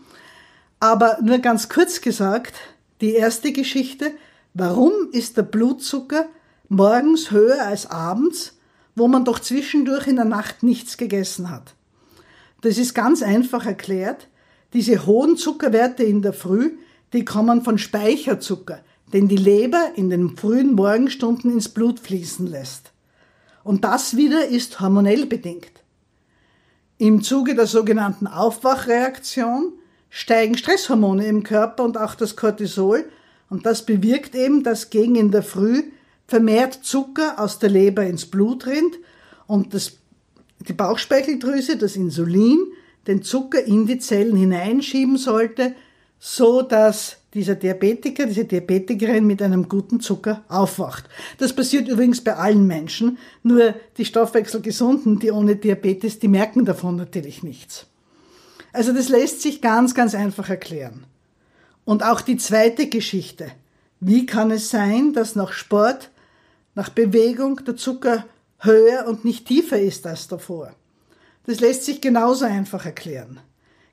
Aber 0.80 1.20
nur 1.22 1.38
ganz 1.40 1.70
kurz 1.70 2.02
gesagt, 2.02 2.56
die 3.00 3.13
erste 3.13 3.54
Geschichte, 3.54 4.12
warum 4.54 4.92
ist 5.12 5.38
der 5.38 5.44
Blutzucker 5.44 6.25
morgens 6.68 7.32
höher 7.32 7.66
als 7.66 7.90
abends, 7.90 8.58
wo 8.96 9.08
man 9.08 9.24
doch 9.24 9.40
zwischendurch 9.40 10.08
in 10.08 10.18
der 10.18 10.25
Nacht 10.25 10.62
nichts 10.62 10.98
gegessen 10.98 11.50
hat? 11.50 11.74
Das 12.63 12.77
ist 12.77 12.93
ganz 12.93 13.22
einfach 13.22 13.65
erklärt. 13.65 14.29
Diese 14.72 15.05
hohen 15.05 15.38
Zuckerwerte 15.38 16.03
in 16.03 16.22
der 16.22 16.34
Früh, 16.34 16.77
die 17.12 17.25
kommen 17.25 17.62
von 17.62 17.77
Speicherzucker, 17.77 18.79
den 19.12 19.27
die 19.27 19.38
Leber 19.38 19.91
in 19.96 20.10
den 20.10 20.36
frühen 20.38 20.74
Morgenstunden 20.74 21.51
ins 21.51 21.70
Blut 21.70 22.00
fließen 22.00 22.48
lässt. 22.48 22.91
Und 23.63 23.84
das 23.84 24.15
wieder 24.15 24.48
ist 24.48 24.79
hormonell 24.79 25.25
bedingt. 25.25 25.72
Im 26.98 27.22
Zuge 27.22 27.53
der 27.53 27.67
sogenannten 27.67 28.27
Aufwachreaktion 28.27 29.74
steigen 30.10 30.58
Stresshormone 30.58 31.27
im 31.27 31.43
Körper 31.43 31.84
und 31.84 31.98
auch 31.98 32.15
das 32.15 32.38
Cortisol 32.38 33.03
und 33.50 33.65
das 33.65 33.86
bewirkt 33.86 34.36
eben, 34.36 34.63
dass 34.63 34.89
gegen 34.89 35.15
in 35.15 35.32
der 35.32 35.43
Früh 35.43 35.84
vermehrt 36.27 36.79
Zucker 36.84 37.39
aus 37.39 37.60
der 37.60 37.70
Leber 37.70 38.05
ins 38.05 38.25
Blut 38.25 38.65
rinnt 38.67 39.00
und 39.48 39.74
das, 39.74 39.98
die 40.67 40.74
Bauchspeicheldrüse, 40.74 41.77
das 41.77 41.96
Insulin, 41.96 42.60
den 43.08 43.22
Zucker 43.22 43.63
in 43.63 43.86
die 43.86 44.00
Zellen 44.00 44.36
hineinschieben 44.36 45.17
sollte, 45.17 45.75
so 46.20 46.62
dass 46.62 47.17
dieser 47.34 47.55
Diabetiker, 47.55 48.25
diese 48.27 48.46
Diabetikerin 48.46 49.25
mit 49.25 49.41
einem 49.41 49.67
guten 49.67 50.00
Zucker 50.00 50.43
aufwacht. 50.48 51.05
Das 51.38 51.53
passiert 51.53 51.88
übrigens 51.88 52.22
bei 52.22 52.36
allen 52.36 52.67
Menschen, 52.67 53.17
nur 53.41 53.74
die 53.98 54.05
Stoffwechselgesunden, 54.05 55.20
die 55.20 55.32
ohne 55.32 55.55
Diabetes, 55.55 56.20
die 56.20 56.27
merken 56.27 56.63
davon 56.65 56.96
natürlich 56.96 57.43
nichts. 57.43 57.88
Also 58.72 58.93
das 58.93 59.10
lässt 59.10 59.41
sich 59.41 59.62
ganz, 59.62 59.93
ganz 59.96 60.15
einfach 60.15 60.50
erklären. 60.50 61.05
Und 61.86 62.03
auch 62.03 62.22
die 62.22 62.38
zweite 62.38 62.88
Geschichte. 62.88 63.51
Wie 64.00 64.25
kann 64.25 64.51
es 64.51 64.70
sein, 64.70 65.13
dass 65.13 65.36
nach 65.36 65.51
Sport, 65.51 66.10
nach 66.75 66.89
Bewegung 66.89 67.63
der 67.65 67.75
Zucker 67.75 68.25
höher 68.63 69.08
und 69.08 69.25
nicht 69.25 69.48
tiefer 69.48 69.79
ist 69.79 70.05
als 70.08 70.27
davor? 70.27 70.74
Das 71.46 71.60
lässt 71.60 71.86
sich 71.86 72.01
genauso 72.01 72.46
einfach 72.46 72.86
erklären. 72.86 73.39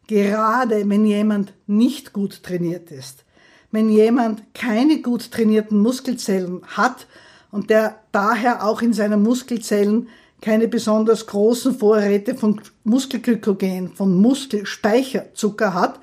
Gerade 0.06 0.88
wenn 0.88 1.04
jemand 1.04 1.52
nicht 1.66 2.12
gut 2.12 2.42
trainiert 2.42 2.90
ist, 2.90 3.24
wenn 3.70 3.88
jemand 3.88 4.54
keine 4.54 5.00
gut 5.00 5.30
trainierten 5.30 5.78
Muskelzellen 5.78 6.62
hat 6.66 7.06
und 7.50 7.70
der 7.70 8.00
daher 8.12 8.66
auch 8.66 8.82
in 8.82 8.92
seinen 8.92 9.22
Muskelzellen 9.22 10.08
keine 10.40 10.68
besonders 10.68 11.26
großen 11.26 11.78
Vorräte 11.78 12.34
von 12.34 12.60
Muskelglykogen, 12.84 13.92
von 13.94 14.14
Muskelspeicherzucker 14.20 15.74
hat, 15.74 16.00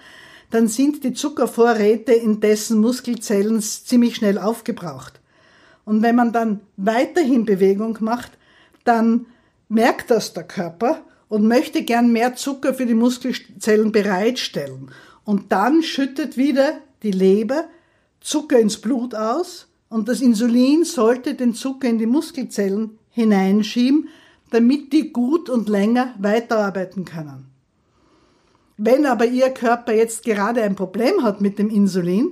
dann 0.51 0.67
sind 0.67 1.03
die 1.03 1.13
Zuckervorräte 1.13 2.13
in 2.13 2.39
dessen 2.39 2.79
Muskelzellen 2.79 3.61
ziemlich 3.61 4.15
schnell 4.15 4.37
aufgebraucht. 4.37 5.19
Und 5.83 6.01
wenn 6.01 6.15
man 6.15 6.31
dann 6.31 6.61
weiterhin 6.77 7.45
Bewegung 7.45 7.97
macht, 8.01 8.36
dann 8.87 9.27
merkt 9.69 10.11
das 10.11 10.33
der 10.33 10.43
Körper 10.43 11.03
und 11.27 11.47
möchte 11.47 11.83
gern 11.83 12.11
mehr 12.11 12.35
Zucker 12.35 12.73
für 12.73 12.85
die 12.85 12.93
Muskelzellen 12.93 13.91
bereitstellen. 13.91 14.91
Und 15.23 15.51
dann 15.51 15.83
schüttet 15.83 16.37
wieder 16.37 16.79
die 17.03 17.11
Leber 17.11 17.65
Zucker 18.21 18.59
ins 18.59 18.77
Blut 18.77 19.13
aus 19.13 19.67
und 19.89 20.09
das 20.09 20.21
Insulin 20.21 20.83
sollte 20.83 21.35
den 21.35 21.53
Zucker 21.53 21.87
in 21.87 21.97
die 21.97 22.05
Muskelzellen 22.05 22.97
hineinschieben, 23.11 24.09
damit 24.51 24.93
die 24.93 25.11
gut 25.11 25.49
und 25.49 25.69
länger 25.69 26.13
weiterarbeiten 26.17 27.05
können. 27.05 27.45
Wenn 28.77 29.05
aber 29.05 29.25
Ihr 29.25 29.49
Körper 29.49 29.93
jetzt 29.93 30.23
gerade 30.23 30.61
ein 30.61 30.75
Problem 30.75 31.23
hat 31.23 31.41
mit 31.41 31.57
dem 31.57 31.69
Insulin, 31.69 32.31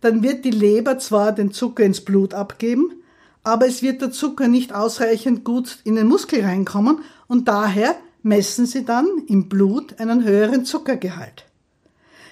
dann 0.00 0.22
wird 0.22 0.44
die 0.44 0.50
Leber 0.50 0.98
zwar 0.98 1.32
den 1.32 1.52
Zucker 1.52 1.84
ins 1.84 2.00
Blut 2.00 2.34
abgeben, 2.34 3.03
aber 3.44 3.66
es 3.66 3.82
wird 3.82 4.00
der 4.00 4.10
Zucker 4.10 4.48
nicht 4.48 4.72
ausreichend 4.72 5.44
gut 5.44 5.78
in 5.84 5.94
den 5.94 6.08
Muskel 6.08 6.42
reinkommen 6.42 7.00
und 7.28 7.46
daher 7.46 7.94
messen 8.22 8.66
Sie 8.66 8.84
dann 8.84 9.06
im 9.28 9.48
Blut 9.48 10.00
einen 10.00 10.24
höheren 10.24 10.64
Zuckergehalt. 10.64 11.44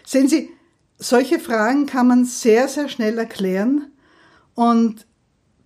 Sehen 0.05 0.27
Sie, 0.27 0.51
solche 0.99 1.39
Fragen 1.39 1.87
kann 1.87 2.09
man 2.09 2.25
sehr, 2.25 2.67
sehr 2.67 2.89
schnell 2.89 3.19
erklären 3.19 3.93
und 4.55 5.07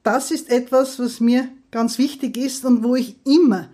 das 0.02 0.30
ist 0.30 0.50
etwas, 0.50 0.98
was 0.98 1.20
mir 1.20 1.48
ganz 1.70 1.98
wichtig 1.98 2.36
ist 2.36 2.64
und 2.64 2.82
wo 2.84 2.96
ich 2.96 3.16
immer 3.24 3.68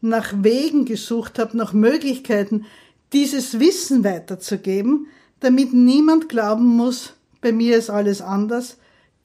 nach 0.00 0.32
Wegen 0.42 0.84
gesucht 0.84 1.38
habe, 1.38 1.56
nach 1.56 1.72
Möglichkeiten, 1.72 2.66
dieses 3.12 3.58
Wissen 3.58 4.04
weiterzugeben, 4.04 5.06
damit 5.40 5.72
niemand 5.72 6.28
glauben 6.28 6.64
muss, 6.64 7.14
bei 7.40 7.52
mir 7.52 7.76
ist 7.76 7.90
alles 7.90 8.20
anders, 8.20 8.78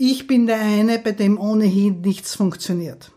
ich 0.03 0.25
bin 0.25 0.47
der 0.47 0.59
eine, 0.59 0.97
bei 0.97 1.11
dem 1.11 1.39
ohnehin 1.39 2.01
nichts 2.01 2.33
funktioniert. 2.33 3.11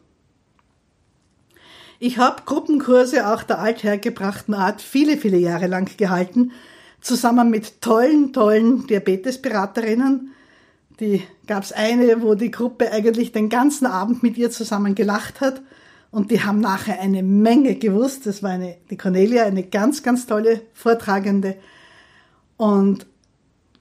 Ich 1.98 2.18
habe 2.18 2.42
Gruppenkurse 2.44 3.26
auch 3.26 3.42
der 3.42 3.58
althergebrachten 3.58 4.52
Art 4.52 4.82
viele, 4.82 5.16
viele 5.16 5.38
Jahre 5.38 5.66
lang 5.66 5.96
gehalten 5.96 6.52
zusammen 7.00 7.48
mit 7.48 7.80
tollen, 7.80 8.34
tollen 8.34 8.86
Diabetesberaterinnen. 8.86 10.34
Die 11.00 11.22
gab 11.46 11.62
es 11.62 11.72
eine, 11.72 12.20
wo 12.20 12.34
die 12.34 12.50
Gruppe 12.50 12.92
eigentlich 12.92 13.32
den 13.32 13.48
ganzen 13.48 13.86
Abend 13.86 14.22
mit 14.22 14.36
ihr 14.36 14.50
zusammen 14.50 14.94
gelacht 14.94 15.40
hat. 15.40 15.62
Und 16.10 16.30
die 16.30 16.42
haben 16.42 16.60
nachher 16.60 17.00
eine 17.00 17.22
Menge 17.22 17.76
gewusst. 17.76 18.26
Das 18.26 18.42
war 18.42 18.50
eine, 18.50 18.76
die 18.90 18.98
Cornelia, 18.98 19.44
eine 19.44 19.62
ganz, 19.62 20.02
ganz 20.02 20.26
tolle 20.26 20.60
Vortragende. 20.74 21.56
Und 22.58 23.06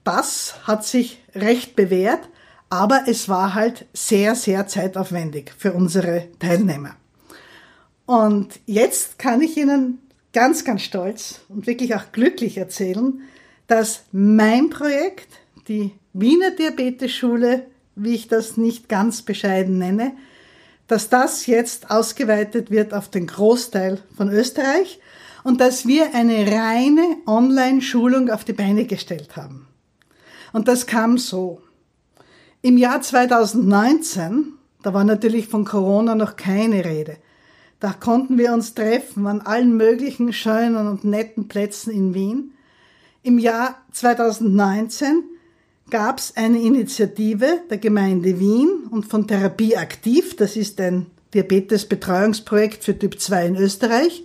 das 0.04 0.66
hat 0.66 0.86
sich 0.86 1.22
recht 1.34 1.76
bewährt, 1.76 2.30
aber 2.70 3.04
es 3.06 3.28
war 3.28 3.54
halt 3.54 3.86
sehr, 3.92 4.34
sehr 4.34 4.66
zeitaufwendig 4.66 5.52
für 5.56 5.72
unsere 5.72 6.28
Teilnehmer. 6.38 6.96
Und 8.06 8.60
jetzt 8.66 9.18
kann 9.18 9.40
ich 9.40 9.56
Ihnen 9.56 9.98
ganz, 10.32 10.64
ganz 10.64 10.82
stolz 10.82 11.40
und 11.48 11.66
wirklich 11.66 11.94
auch 11.94 12.12
glücklich 12.12 12.58
erzählen, 12.58 13.22
dass 13.66 14.04
mein 14.12 14.68
Projekt, 14.70 15.28
die 15.68 15.92
Wiener 16.12 16.50
Diabetesschule, 16.50 17.66
wie 17.96 18.14
ich 18.14 18.28
das 18.28 18.56
nicht 18.56 18.88
ganz 18.88 19.22
bescheiden 19.22 19.78
nenne, 19.78 20.12
dass 20.86 21.08
das 21.08 21.46
jetzt 21.46 21.90
ausgeweitet 21.90 22.70
wird 22.70 22.92
auf 22.92 23.08
den 23.08 23.26
Großteil 23.26 24.00
von 24.16 24.28
Österreich 24.28 25.00
und 25.44 25.60
dass 25.60 25.86
wir 25.86 26.14
eine 26.14 26.46
reine 26.50 27.16
Online-Schulung 27.26 28.30
auf 28.30 28.44
die 28.44 28.52
Beine 28.52 28.84
gestellt 28.84 29.36
haben. 29.36 29.66
Und 30.52 30.68
das 30.68 30.86
kam 30.86 31.18
so. 31.18 31.60
Im 32.64 32.78
Jahr 32.78 33.02
2019, 33.02 34.54
da 34.82 34.94
war 34.94 35.04
natürlich 35.04 35.48
von 35.48 35.66
Corona 35.66 36.14
noch 36.14 36.34
keine 36.34 36.82
Rede, 36.86 37.18
da 37.78 37.92
konnten 37.92 38.38
wir 38.38 38.54
uns 38.54 38.72
treffen 38.72 39.26
an 39.26 39.42
allen 39.42 39.76
möglichen 39.76 40.32
schönen 40.32 40.88
und 40.88 41.04
netten 41.04 41.46
Plätzen 41.46 41.92
in 41.92 42.14
Wien. 42.14 42.52
Im 43.22 43.38
Jahr 43.38 43.76
2019 43.92 45.24
gab 45.90 46.18
es 46.18 46.38
eine 46.38 46.58
Initiative 46.58 47.60
der 47.68 47.76
Gemeinde 47.76 48.40
Wien 48.40 48.86
und 48.90 49.04
von 49.04 49.26
Therapie 49.26 49.76
Aktiv, 49.76 50.34
das 50.34 50.56
ist 50.56 50.80
ein 50.80 51.08
Diabetesbetreuungsprojekt 51.34 52.82
für 52.82 52.98
Typ 52.98 53.20
2 53.20 53.46
in 53.46 53.56
Österreich. 53.56 54.24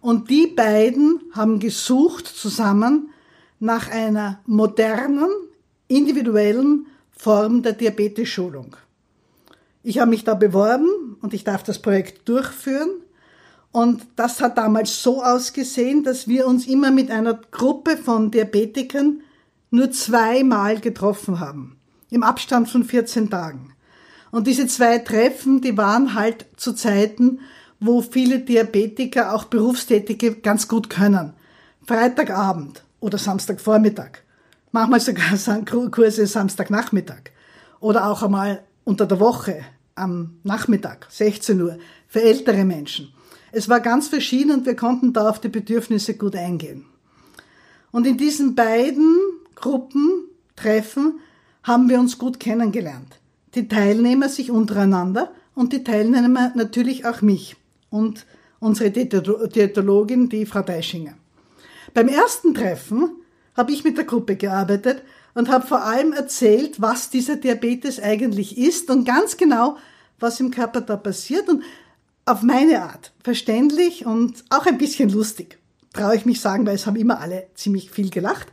Und 0.00 0.30
die 0.30 0.46
beiden 0.46 1.22
haben 1.32 1.58
gesucht 1.58 2.28
zusammen 2.28 3.10
nach 3.58 3.90
einer 3.90 4.38
modernen, 4.46 5.28
individuellen 5.88 6.86
Form 7.16 7.62
der 7.62 7.72
Diabetesschulung. 7.72 8.76
Ich 9.82 9.98
habe 9.98 10.10
mich 10.10 10.24
da 10.24 10.34
beworben 10.34 11.16
und 11.20 11.34
ich 11.34 11.44
darf 11.44 11.62
das 11.62 11.78
Projekt 11.78 12.28
durchführen. 12.28 12.90
Und 13.70 14.06
das 14.16 14.40
hat 14.40 14.56
damals 14.56 15.02
so 15.02 15.22
ausgesehen, 15.22 16.04
dass 16.04 16.28
wir 16.28 16.46
uns 16.46 16.66
immer 16.66 16.90
mit 16.90 17.10
einer 17.10 17.40
Gruppe 17.50 17.96
von 17.96 18.30
Diabetikern 18.30 19.20
nur 19.70 19.90
zweimal 19.90 20.80
getroffen 20.80 21.40
haben. 21.40 21.76
Im 22.10 22.22
Abstand 22.22 22.68
von 22.68 22.84
14 22.84 23.30
Tagen. 23.30 23.74
Und 24.30 24.46
diese 24.46 24.66
zwei 24.66 24.98
Treffen, 24.98 25.60
die 25.60 25.76
waren 25.76 26.14
halt 26.14 26.46
zu 26.56 26.72
Zeiten, 26.72 27.40
wo 27.78 28.00
viele 28.00 28.38
Diabetiker, 28.40 29.34
auch 29.34 29.44
Berufstätige, 29.44 30.36
ganz 30.36 30.68
gut 30.68 30.88
können. 30.88 31.34
Freitagabend 31.86 32.82
oder 33.00 33.18
Samstagvormittag. 33.18 34.23
Manchmal 34.74 34.98
sogar 34.98 35.64
Kurse 35.92 36.26
Samstagnachmittag 36.26 37.30
oder 37.78 38.08
auch 38.08 38.24
einmal 38.24 38.64
unter 38.82 39.06
der 39.06 39.20
Woche 39.20 39.62
am 39.94 40.40
Nachmittag, 40.42 41.06
16 41.10 41.62
Uhr, 41.62 41.78
für 42.08 42.20
ältere 42.20 42.64
Menschen. 42.64 43.12
Es 43.52 43.68
war 43.68 43.78
ganz 43.78 44.08
verschieden 44.08 44.50
und 44.50 44.66
wir 44.66 44.74
konnten 44.74 45.12
da 45.12 45.30
auf 45.30 45.40
die 45.40 45.48
Bedürfnisse 45.48 46.14
gut 46.14 46.34
eingehen. 46.34 46.86
Und 47.92 48.04
in 48.04 48.16
diesen 48.16 48.56
beiden 48.56 49.16
Gruppentreffen 49.54 51.20
haben 51.62 51.88
wir 51.88 52.00
uns 52.00 52.18
gut 52.18 52.40
kennengelernt. 52.40 53.20
Die 53.54 53.68
Teilnehmer 53.68 54.28
sich 54.28 54.50
untereinander 54.50 55.30
und 55.54 55.72
die 55.72 55.84
Teilnehmer 55.84 56.50
natürlich 56.56 57.06
auch 57.06 57.22
mich 57.22 57.54
und 57.90 58.26
unsere 58.58 58.90
Diätologin, 58.90 60.28
die 60.28 60.46
Frau 60.46 60.62
Deischinger. 60.62 61.14
Beim 61.92 62.08
ersten 62.08 62.54
Treffen 62.54 63.20
habe 63.56 63.72
ich 63.72 63.84
mit 63.84 63.96
der 63.96 64.04
Gruppe 64.04 64.36
gearbeitet 64.36 65.02
und 65.34 65.48
habe 65.50 65.66
vor 65.66 65.82
allem 65.82 66.12
erzählt, 66.12 66.80
was 66.80 67.10
dieser 67.10 67.36
Diabetes 67.36 68.00
eigentlich 68.00 68.58
ist 68.58 68.90
und 68.90 69.04
ganz 69.04 69.36
genau, 69.36 69.76
was 70.20 70.40
im 70.40 70.50
Körper 70.50 70.80
da 70.80 70.96
passiert 70.96 71.48
und 71.48 71.62
auf 72.26 72.42
meine 72.42 72.82
Art, 72.82 73.12
verständlich 73.22 74.06
und 74.06 74.44
auch 74.50 74.66
ein 74.66 74.78
bisschen 74.78 75.10
lustig, 75.10 75.58
traue 75.92 76.16
ich 76.16 76.24
mich 76.24 76.40
sagen, 76.40 76.66
weil 76.66 76.76
es 76.76 76.86
haben 76.86 76.96
immer 76.96 77.20
alle 77.20 77.46
ziemlich 77.54 77.90
viel 77.90 78.10
gelacht. 78.10 78.48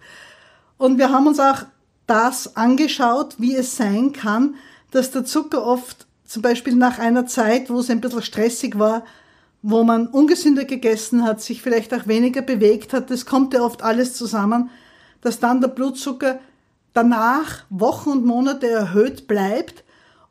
Und 0.77 0.97
wir 0.97 1.11
haben 1.11 1.27
uns 1.27 1.39
auch 1.39 1.63
das 2.07 2.57
angeschaut, 2.57 3.35
wie 3.37 3.55
es 3.55 3.77
sein 3.77 4.11
kann, 4.11 4.55
dass 4.91 5.11
der 5.11 5.23
Zucker 5.23 5.65
oft 5.65 6.05
zum 6.25 6.41
Beispiel 6.41 6.75
nach 6.75 6.99
einer 6.99 7.25
Zeit, 7.25 7.69
wo 7.69 7.79
es 7.79 7.89
ein 7.89 8.01
bisschen 8.01 8.21
stressig 8.21 8.77
war, 8.77 9.05
wo 9.61 9.83
man 9.83 10.07
ungesünder 10.07 10.65
gegessen 10.65 11.23
hat, 11.23 11.41
sich 11.41 11.61
vielleicht 11.61 11.93
auch 11.93 12.07
weniger 12.07 12.41
bewegt 12.41 12.93
hat, 12.93 13.11
das 13.11 13.25
kommt 13.25 13.53
ja 13.53 13.61
oft 13.61 13.83
alles 13.83 14.15
zusammen, 14.15 14.69
dass 15.21 15.39
dann 15.39 15.61
der 15.61 15.69
Blutzucker 15.69 16.39
danach 16.93 17.63
Wochen 17.69 18.09
und 18.09 18.25
Monate 18.25 18.69
erhöht 18.69 19.27
bleibt, 19.27 19.83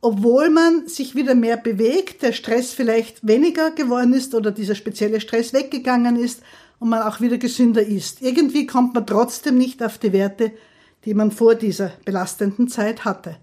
obwohl 0.03 0.51
man 0.51 0.89
sich 0.89 1.15
wieder 1.15 1.35
mehr 1.35 1.57
bewegt, 1.57 2.23
der 2.23 2.33
Stress 2.33 2.73
vielleicht 2.73 3.27
weniger 3.27 3.71
geworden 3.71 4.15
ist 4.15 4.35
oder 4.35 4.51
dieser 4.51 4.75
spezielle 4.75 5.21
Stress 5.21 5.53
weggegangen 5.53 6.17
ist 6.17 6.43
und 6.79 6.89
man 6.89 7.03
auch 7.03 7.21
wieder 7.21 7.39
gesünder 7.39 7.83
ist. 7.83 8.23
Irgendwie 8.23 8.67
kommt 8.67 8.95
man 8.95 9.07
trotzdem 9.07 9.59
nicht 9.59 9.83
auf 9.83 9.99
die 9.99 10.13
Werte, 10.13 10.53
die 11.05 11.15
man 11.15 11.31
vor 11.31 11.55
dieser 11.55 11.93
belastenden 12.05 12.69
Zeit 12.69 13.05
hatte. 13.05 13.37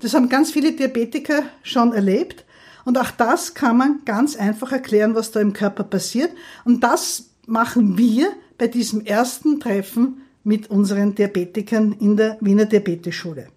Das 0.00 0.14
haben 0.14 0.28
ganz 0.28 0.52
viele 0.52 0.72
Diabetiker 0.72 1.42
schon 1.62 1.92
erlebt 1.92 2.44
und 2.84 2.96
auch 2.98 3.10
das 3.10 3.54
kann 3.54 3.76
man 3.76 4.00
ganz 4.04 4.36
einfach 4.36 4.72
erklären, 4.72 5.14
was 5.14 5.30
da 5.32 5.40
im 5.40 5.52
Körper 5.52 5.84
passiert. 5.84 6.30
Und 6.64 6.82
das 6.82 7.30
machen 7.46 7.98
wir 7.98 8.28
bei 8.58 8.68
diesem 8.68 9.04
ersten 9.04 9.60
Treffen 9.60 10.19
mit 10.44 10.70
unseren 10.70 11.14
Diabetikern 11.14 11.92
in 12.00 12.16
der 12.16 12.38
Wiener 12.40 12.66
Diabetesschule. 12.66 13.48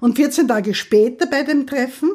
Und 0.00 0.16
14 0.16 0.48
Tage 0.48 0.74
später 0.74 1.26
bei 1.26 1.42
dem 1.42 1.66
Treffen, 1.66 2.10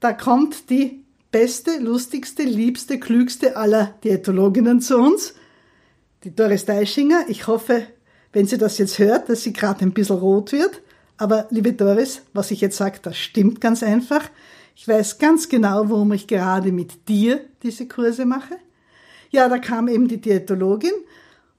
da 0.00 0.12
kommt 0.12 0.70
die 0.70 1.04
beste, 1.30 1.78
lustigste, 1.78 2.42
liebste, 2.42 2.98
klügste 2.98 3.56
aller 3.56 3.94
Diätologinnen 4.04 4.80
zu 4.80 4.98
uns, 4.98 5.34
die 6.22 6.34
Doris 6.34 6.64
Deischinger. 6.64 7.24
Ich 7.28 7.46
hoffe, 7.46 7.86
wenn 8.32 8.46
sie 8.46 8.58
das 8.58 8.78
jetzt 8.78 8.98
hört, 8.98 9.28
dass 9.28 9.42
sie 9.42 9.52
gerade 9.52 9.84
ein 9.84 9.92
bisschen 9.92 10.16
rot 10.16 10.52
wird. 10.52 10.80
Aber 11.16 11.46
liebe 11.50 11.72
Doris, 11.72 12.22
was 12.32 12.50
ich 12.50 12.60
jetzt 12.60 12.76
sage, 12.76 12.98
das 13.02 13.16
stimmt 13.16 13.60
ganz 13.60 13.82
einfach. 13.82 14.28
Ich 14.74 14.88
weiß 14.88 15.18
ganz 15.18 15.48
genau, 15.48 15.88
warum 15.88 16.12
ich 16.12 16.26
gerade 16.26 16.72
mit 16.72 17.08
dir 17.08 17.40
diese 17.62 17.86
Kurse 17.86 18.26
mache. 18.26 18.56
Ja, 19.30 19.48
da 19.48 19.58
kam 19.58 19.88
eben 19.88 20.08
die 20.08 20.20
Diätologin 20.20 20.92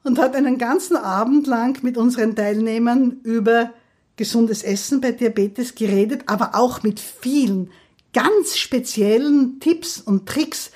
und 0.06 0.20
hat 0.20 0.36
einen 0.36 0.58
ganzen 0.58 0.96
Abend 0.96 1.48
lang 1.48 1.84
mit 1.84 1.98
unseren 1.98 2.36
Teilnehmern 2.36 3.20
über 3.24 3.72
gesundes 4.18 4.64
Essen 4.64 5.02
bei 5.02 5.12
Diabetes 5.12 5.76
geredet, 5.76 6.24
aber 6.28 6.52
auch 6.54 6.84
mit 6.84 7.00
vielen 7.00 7.72
ganz 8.14 8.56
speziellen 8.56 9.60
Tipps 9.60 10.00
und 10.00 10.28
Tricks, 10.28 10.72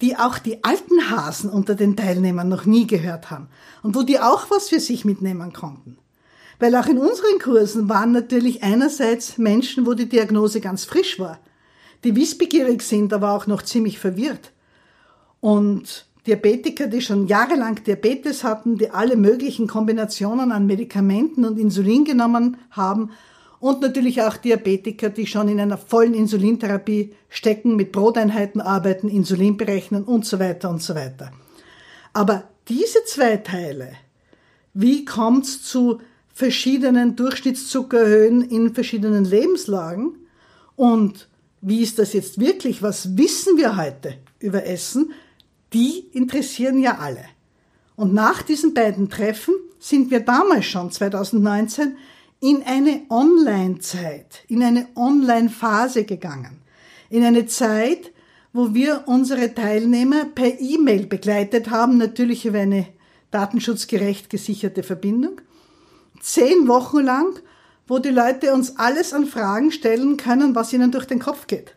die 0.00 0.16
auch 0.16 0.38
die 0.38 0.64
alten 0.64 1.10
Hasen 1.10 1.50
unter 1.50 1.74
den 1.74 1.94
Teilnehmern 1.94 2.48
noch 2.48 2.64
nie 2.64 2.86
gehört 2.86 3.30
haben 3.30 3.48
und 3.82 3.94
wo 3.94 4.02
die 4.02 4.18
auch 4.18 4.50
was 4.50 4.70
für 4.70 4.80
sich 4.80 5.04
mitnehmen 5.04 5.52
konnten. 5.52 5.98
Weil 6.58 6.74
auch 6.74 6.86
in 6.86 6.98
unseren 6.98 7.38
Kursen 7.38 7.88
waren 7.88 8.12
natürlich 8.12 8.62
einerseits 8.62 9.36
Menschen, 9.36 9.86
wo 9.86 9.92
die 9.92 10.08
Diagnose 10.08 10.60
ganz 10.60 10.86
frisch 10.86 11.18
war, 11.18 11.38
die 12.02 12.16
wissbegierig 12.16 12.80
sind, 12.80 13.12
aber 13.12 13.32
auch 13.32 13.46
noch 13.46 13.62
ziemlich 13.62 13.98
verwirrt. 13.98 14.52
Und 15.40 16.06
Diabetiker, 16.30 16.86
die 16.86 17.00
schon 17.00 17.26
jahrelang 17.26 17.82
Diabetes 17.82 18.44
hatten, 18.44 18.78
die 18.78 18.90
alle 18.90 19.16
möglichen 19.16 19.66
Kombinationen 19.66 20.52
an 20.52 20.64
Medikamenten 20.64 21.44
und 21.44 21.58
Insulin 21.58 22.04
genommen 22.04 22.56
haben 22.70 23.10
und 23.58 23.80
natürlich 23.80 24.22
auch 24.22 24.36
Diabetiker, 24.36 25.10
die 25.10 25.26
schon 25.26 25.48
in 25.48 25.58
einer 25.58 25.76
vollen 25.76 26.14
Insulintherapie 26.14 27.14
stecken, 27.28 27.74
mit 27.74 27.90
Broteinheiten 27.90 28.60
arbeiten, 28.60 29.08
Insulin 29.08 29.56
berechnen 29.56 30.04
und 30.04 30.24
so 30.24 30.38
weiter 30.38 30.70
und 30.70 30.80
so 30.80 30.94
weiter. 30.94 31.32
Aber 32.12 32.44
diese 32.68 33.04
zwei 33.06 33.38
Teile, 33.38 33.90
wie 34.72 35.04
kommt 35.04 35.46
es 35.46 35.64
zu 35.64 36.00
verschiedenen 36.32 37.16
Durchschnittszuckerhöhen 37.16 38.42
in 38.42 38.72
verschiedenen 38.72 39.24
Lebenslagen 39.24 40.14
und 40.76 41.28
wie 41.60 41.82
ist 41.82 41.98
das 41.98 42.12
jetzt 42.12 42.38
wirklich, 42.38 42.84
was 42.84 43.16
wissen 43.16 43.56
wir 43.56 43.76
heute 43.76 44.14
über 44.38 44.64
Essen, 44.64 45.12
die 45.72 46.08
interessieren 46.12 46.78
ja 46.80 46.98
alle. 46.98 47.24
Und 47.96 48.14
nach 48.14 48.42
diesen 48.42 48.74
beiden 48.74 49.10
Treffen 49.10 49.54
sind 49.78 50.10
wir 50.10 50.20
damals 50.20 50.66
schon, 50.66 50.90
2019, 50.90 51.96
in 52.40 52.62
eine 52.62 53.02
Online-Zeit, 53.10 54.44
in 54.48 54.62
eine 54.62 54.88
Online-Phase 54.94 56.04
gegangen. 56.04 56.62
In 57.10 57.24
eine 57.24 57.46
Zeit, 57.46 58.12
wo 58.52 58.74
wir 58.74 59.04
unsere 59.06 59.54
Teilnehmer 59.54 60.24
per 60.24 60.60
E-Mail 60.60 61.06
begleitet 61.06 61.70
haben, 61.70 61.98
natürlich 61.98 62.46
über 62.46 62.60
eine 62.60 62.86
datenschutzgerecht 63.30 64.30
gesicherte 64.30 64.82
Verbindung. 64.82 65.40
Zehn 66.20 66.66
Wochen 66.68 67.00
lang, 67.00 67.38
wo 67.86 67.98
die 67.98 68.10
Leute 68.10 68.54
uns 68.54 68.76
alles 68.76 69.12
an 69.12 69.26
Fragen 69.26 69.70
stellen 69.70 70.16
können, 70.16 70.54
was 70.54 70.72
ihnen 70.72 70.90
durch 70.90 71.06
den 71.06 71.18
Kopf 71.18 71.46
geht. 71.46 71.74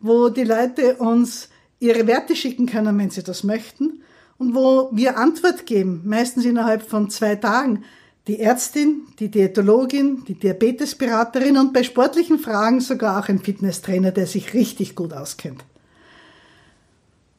Wo 0.00 0.28
die 0.28 0.44
Leute 0.44 0.96
uns 0.96 1.48
ihre 1.80 2.06
Werte 2.06 2.36
schicken 2.36 2.66
können, 2.66 2.98
wenn 2.98 3.10
sie 3.10 3.22
das 3.22 3.44
möchten. 3.44 4.02
Und 4.38 4.54
wo 4.54 4.90
wir 4.92 5.18
Antwort 5.18 5.66
geben, 5.66 6.02
meistens 6.04 6.44
innerhalb 6.44 6.82
von 6.82 7.10
zwei 7.10 7.36
Tagen, 7.36 7.84
die 8.26 8.40
Ärztin, 8.40 9.02
die 9.18 9.30
Diätologin, 9.30 10.24
die 10.24 10.34
Diabetesberaterin 10.34 11.58
und 11.58 11.72
bei 11.72 11.82
sportlichen 11.82 12.38
Fragen 12.38 12.80
sogar 12.80 13.20
auch 13.20 13.28
ein 13.28 13.38
Fitnesstrainer, 13.38 14.12
der 14.12 14.26
sich 14.26 14.54
richtig 14.54 14.94
gut 14.96 15.12
auskennt. 15.12 15.64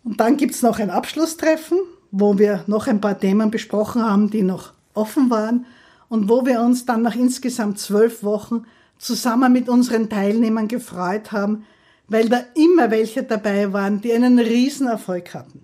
Und 0.03 0.19
dann 0.19 0.37
gibt's 0.37 0.61
noch 0.61 0.77
ein 0.77 0.91
Abschlusstreffen, 0.91 1.79
wo 2.11 2.37
wir 2.37 2.63
noch 2.67 2.87
ein 2.87 3.01
paar 3.01 3.19
Themen 3.19 3.49
besprochen 3.49 4.03
haben, 4.03 4.29
die 4.29 4.43
noch 4.43 4.73
offen 4.93 5.31
waren 5.31 5.65
und 6.07 6.29
wo 6.29 6.45
wir 6.45 6.61
uns 6.61 6.85
dann 6.85 7.01
nach 7.01 7.15
insgesamt 7.15 7.79
zwölf 7.79 8.23
Wochen 8.23 8.65
zusammen 8.99 9.51
mit 9.51 9.67
unseren 9.67 10.09
Teilnehmern 10.09 10.67
gefreut 10.67 11.31
haben, 11.31 11.65
weil 12.07 12.29
da 12.29 12.43
immer 12.55 12.91
welche 12.91 13.23
dabei 13.23 13.71
waren, 13.73 14.01
die 14.01 14.13
einen 14.13 14.39
Riesenerfolg 14.39 15.33
hatten. 15.33 15.61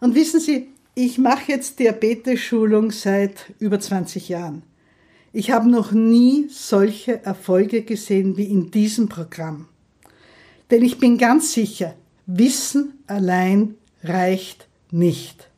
Und 0.00 0.14
wissen 0.14 0.40
Sie, 0.40 0.68
ich 0.94 1.18
mache 1.18 1.52
jetzt 1.52 1.78
Diabetes-Schulung 1.78 2.90
seit 2.90 3.52
über 3.58 3.78
20 3.78 4.28
Jahren. 4.28 4.62
Ich 5.32 5.50
habe 5.52 5.70
noch 5.70 5.92
nie 5.92 6.48
solche 6.48 7.24
Erfolge 7.24 7.82
gesehen 7.82 8.36
wie 8.36 8.44
in 8.44 8.70
diesem 8.70 9.08
Programm. 9.08 9.68
Denn 10.70 10.82
ich 10.82 10.98
bin 10.98 11.18
ganz 11.18 11.52
sicher, 11.52 11.94
Wissen 12.26 12.98
allein 13.06 13.76
reicht 14.02 14.68
nicht. 14.90 15.48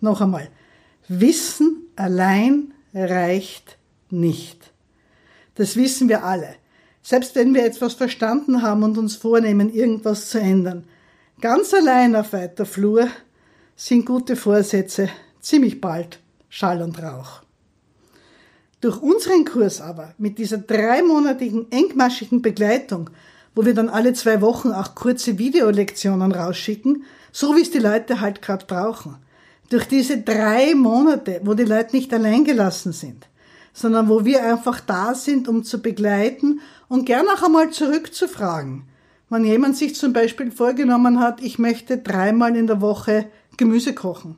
Noch 0.00 0.20
einmal, 0.20 0.48
Wissen 1.08 1.86
allein 1.96 2.72
reicht 2.94 3.78
nicht. 4.10 4.72
Das 5.54 5.76
wissen 5.76 6.08
wir 6.08 6.24
alle. 6.24 6.54
Selbst 7.08 7.36
wenn 7.36 7.54
wir 7.54 7.64
etwas 7.64 7.94
verstanden 7.94 8.60
haben 8.60 8.82
und 8.82 8.98
uns 8.98 9.16
vornehmen, 9.16 9.72
irgendwas 9.72 10.28
zu 10.28 10.38
ändern. 10.40 10.84
Ganz 11.40 11.72
allein 11.72 12.14
auf 12.14 12.34
weiter 12.34 12.66
Flur 12.66 13.08
sind 13.76 14.04
gute 14.04 14.36
Vorsätze 14.36 15.08
ziemlich 15.40 15.80
bald 15.80 16.20
Schall 16.50 16.82
und 16.82 17.02
Rauch. 17.02 17.40
Durch 18.82 19.00
unseren 19.00 19.46
Kurs 19.46 19.80
aber, 19.80 20.12
mit 20.18 20.36
dieser 20.36 20.58
dreimonatigen 20.58 21.72
engmaschigen 21.72 22.42
Begleitung, 22.42 23.08
wo 23.54 23.64
wir 23.64 23.72
dann 23.72 23.88
alle 23.88 24.12
zwei 24.12 24.42
Wochen 24.42 24.72
auch 24.72 24.94
kurze 24.94 25.38
Videolektionen 25.38 26.30
rausschicken, 26.30 27.04
so 27.32 27.56
wie 27.56 27.62
es 27.62 27.70
die 27.70 27.78
Leute 27.78 28.20
halt 28.20 28.42
gerade 28.42 28.66
brauchen. 28.66 29.16
Durch 29.70 29.86
diese 29.86 30.18
drei 30.18 30.74
Monate, 30.74 31.40
wo 31.44 31.54
die 31.54 31.64
Leute 31.64 31.96
nicht 31.96 32.12
allein 32.12 32.44
gelassen 32.44 32.92
sind, 32.92 33.26
sondern 33.78 34.08
wo 34.08 34.24
wir 34.24 34.44
einfach 34.44 34.80
da 34.80 35.14
sind, 35.14 35.46
um 35.46 35.62
zu 35.62 35.80
begleiten 35.80 36.60
und 36.88 37.04
gern 37.06 37.28
auch 37.28 37.44
einmal 37.44 37.70
zurückzufragen. 37.70 38.82
Wenn 39.30 39.44
jemand 39.44 39.76
sich 39.76 39.94
zum 39.94 40.12
Beispiel 40.12 40.50
vorgenommen 40.50 41.20
hat, 41.20 41.40
ich 41.42 41.60
möchte 41.60 41.98
dreimal 41.98 42.56
in 42.56 42.66
der 42.66 42.80
Woche 42.80 43.26
Gemüse 43.56 43.94
kochen, 43.94 44.36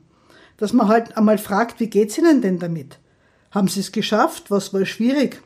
dass 0.57 0.73
man 0.73 0.87
halt 0.87 1.17
einmal 1.17 1.39
fragt, 1.39 1.79
wie 1.79 1.87
geht's 1.87 2.19
Ihnen 2.19 2.41
denn 2.41 2.59
damit? 2.59 2.99
Haben 3.49 3.67
Sie 3.67 3.79
es 3.79 3.91
geschafft? 3.91 4.51
Was 4.51 4.75
war 4.75 4.85
schwierig? 4.85 5.41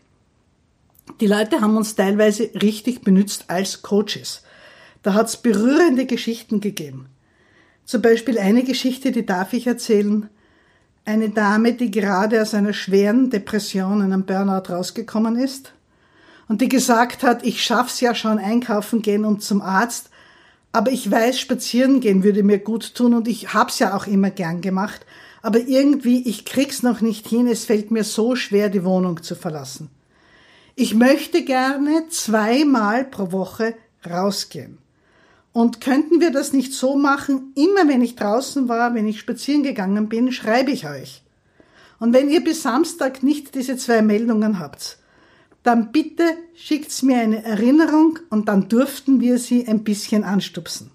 Die 1.21 1.27
Leute 1.27 1.61
haben 1.61 1.77
uns 1.77 1.95
teilweise 1.95 2.49
richtig 2.61 3.01
benutzt 3.01 3.45
als 3.47 3.81
Coaches. 3.81 4.43
Da 5.03 5.13
hat 5.13 5.27
es 5.27 5.37
berührende 5.37 6.05
Geschichten 6.05 6.59
gegeben. 6.59 7.07
Zum 7.85 8.01
Beispiel 8.01 8.39
eine 8.39 8.63
Geschichte, 8.63 9.13
die 9.13 9.25
darf 9.25 9.53
ich 9.53 9.67
erzählen. 9.67 10.29
Eine 11.07 11.29
Dame, 11.29 11.73
die 11.73 11.91
gerade 11.91 12.41
aus 12.41 12.55
einer 12.55 12.73
schweren 12.73 13.29
Depression, 13.29 14.01
einem 14.01 14.25
Burnout 14.25 14.73
rausgekommen 14.73 15.37
ist 15.37 15.71
und 16.47 16.61
die 16.61 16.69
gesagt 16.69 17.21
hat, 17.21 17.45
ich 17.45 17.63
schaff's 17.63 18.01
ja 18.01 18.15
schon 18.15 18.39
einkaufen 18.39 19.03
gehen 19.03 19.23
und 19.23 19.43
zum 19.43 19.61
Arzt, 19.61 20.09
aber 20.71 20.91
ich 20.91 21.09
weiß, 21.09 21.39
spazieren 21.39 21.99
gehen 21.99 22.23
würde 22.23 22.41
mir 22.41 22.57
gut 22.57 22.95
tun 22.95 23.13
und 23.13 23.27
ich 23.27 23.53
hab's 23.53 23.77
ja 23.77 23.95
auch 23.95 24.07
immer 24.07 24.31
gern 24.31 24.61
gemacht, 24.61 25.05
aber 25.43 25.59
irgendwie, 25.59 26.27
ich 26.27 26.43
krieg's 26.43 26.81
noch 26.81 27.01
nicht 27.01 27.27
hin, 27.27 27.47
es 27.47 27.65
fällt 27.65 27.91
mir 27.91 28.03
so 28.03 28.35
schwer, 28.35 28.69
die 28.69 28.83
Wohnung 28.83 29.21
zu 29.21 29.35
verlassen. 29.35 29.91
Ich 30.73 30.95
möchte 30.95 31.45
gerne 31.45 32.07
zweimal 32.09 33.05
pro 33.05 33.31
Woche 33.31 33.75
rausgehen. 34.09 34.79
Und 35.55 35.79
könnten 35.79 36.19
wir 36.19 36.31
das 36.31 36.51
nicht 36.51 36.73
so 36.73 36.97
machen, 36.97 37.53
immer 37.55 37.87
wenn 37.87 38.01
ich 38.01 38.17
draußen 38.17 38.67
war, 38.67 38.93
wenn 38.93 39.07
ich 39.07 39.21
spazieren 39.21 39.63
gegangen 39.63 40.09
bin, 40.09 40.33
schreibe 40.33 40.71
ich 40.71 40.85
euch. 40.85 41.23
Und 41.97 42.11
wenn 42.11 42.29
ihr 42.29 42.43
bis 42.43 42.61
Samstag 42.61 43.23
nicht 43.23 43.55
diese 43.55 43.77
zwei 43.77 44.01
Meldungen 44.01 44.59
habt, 44.59 44.97
dann 45.63 45.93
bitte 45.93 46.25
schickt's 46.55 47.03
mir 47.03 47.19
eine 47.19 47.41
Erinnerung 47.45 48.19
und 48.29 48.49
dann 48.49 48.67
durften 48.67 49.21
wir 49.21 49.37
sie 49.37 49.65
ein 49.65 49.85
bisschen 49.85 50.25
anstupsen. 50.25 50.91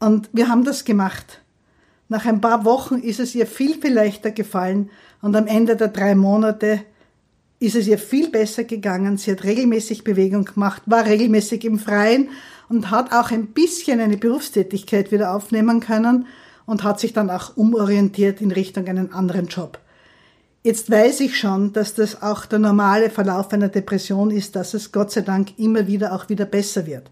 Und 0.00 0.28
wir 0.34 0.50
haben 0.50 0.64
das 0.64 0.84
gemacht. 0.84 1.40
Nach 2.10 2.26
ein 2.26 2.42
paar 2.42 2.66
Wochen 2.66 2.96
ist 2.96 3.20
es 3.20 3.34
ihr 3.34 3.46
viel, 3.46 3.80
viel 3.80 3.94
leichter 3.94 4.32
gefallen 4.32 4.90
und 5.22 5.34
am 5.34 5.46
Ende 5.46 5.76
der 5.76 5.88
drei 5.88 6.14
Monate 6.14 6.82
ist 7.58 7.74
es 7.74 7.88
ihr 7.88 7.96
viel 7.96 8.28
besser 8.28 8.64
gegangen. 8.64 9.16
Sie 9.16 9.32
hat 9.32 9.44
regelmäßig 9.44 10.04
Bewegung 10.04 10.44
gemacht, 10.44 10.82
war 10.84 11.06
regelmäßig 11.06 11.64
im 11.64 11.78
Freien 11.78 12.28
und 12.68 12.90
hat 12.90 13.12
auch 13.12 13.30
ein 13.30 13.48
bisschen 13.48 14.00
eine 14.00 14.16
Berufstätigkeit 14.16 15.12
wieder 15.12 15.34
aufnehmen 15.34 15.80
können 15.80 16.26
und 16.66 16.82
hat 16.82 17.00
sich 17.00 17.12
dann 17.12 17.30
auch 17.30 17.56
umorientiert 17.56 18.40
in 18.40 18.50
Richtung 18.50 18.86
einen 18.88 19.12
anderen 19.12 19.46
Job. 19.46 19.78
Jetzt 20.62 20.90
weiß 20.90 21.20
ich 21.20 21.38
schon, 21.38 21.72
dass 21.72 21.94
das 21.94 22.22
auch 22.22 22.44
der 22.44 22.58
normale 22.58 23.08
Verlauf 23.08 23.52
einer 23.52 23.68
Depression 23.68 24.32
ist, 24.32 24.56
dass 24.56 24.74
es 24.74 24.90
Gott 24.90 25.12
sei 25.12 25.20
Dank 25.20 25.58
immer 25.58 25.86
wieder 25.86 26.12
auch 26.12 26.28
wieder 26.28 26.44
besser 26.44 26.86
wird. 26.86 27.08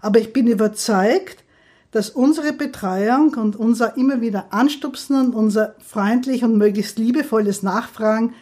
Aber 0.00 0.18
ich 0.20 0.32
bin 0.32 0.46
überzeugt, 0.46 1.44
dass 1.90 2.10
unsere 2.10 2.52
Betreuung 2.52 3.34
und 3.34 3.56
unser 3.56 3.96
immer 3.96 4.20
wieder 4.20 4.46
Anstupsen 4.54 5.16
und 5.20 5.34
unser 5.34 5.74
freundlich 5.86 6.44
und 6.44 6.56
möglichst 6.56 6.98
liebevolles 6.98 7.62
Nachfragen 7.62 8.34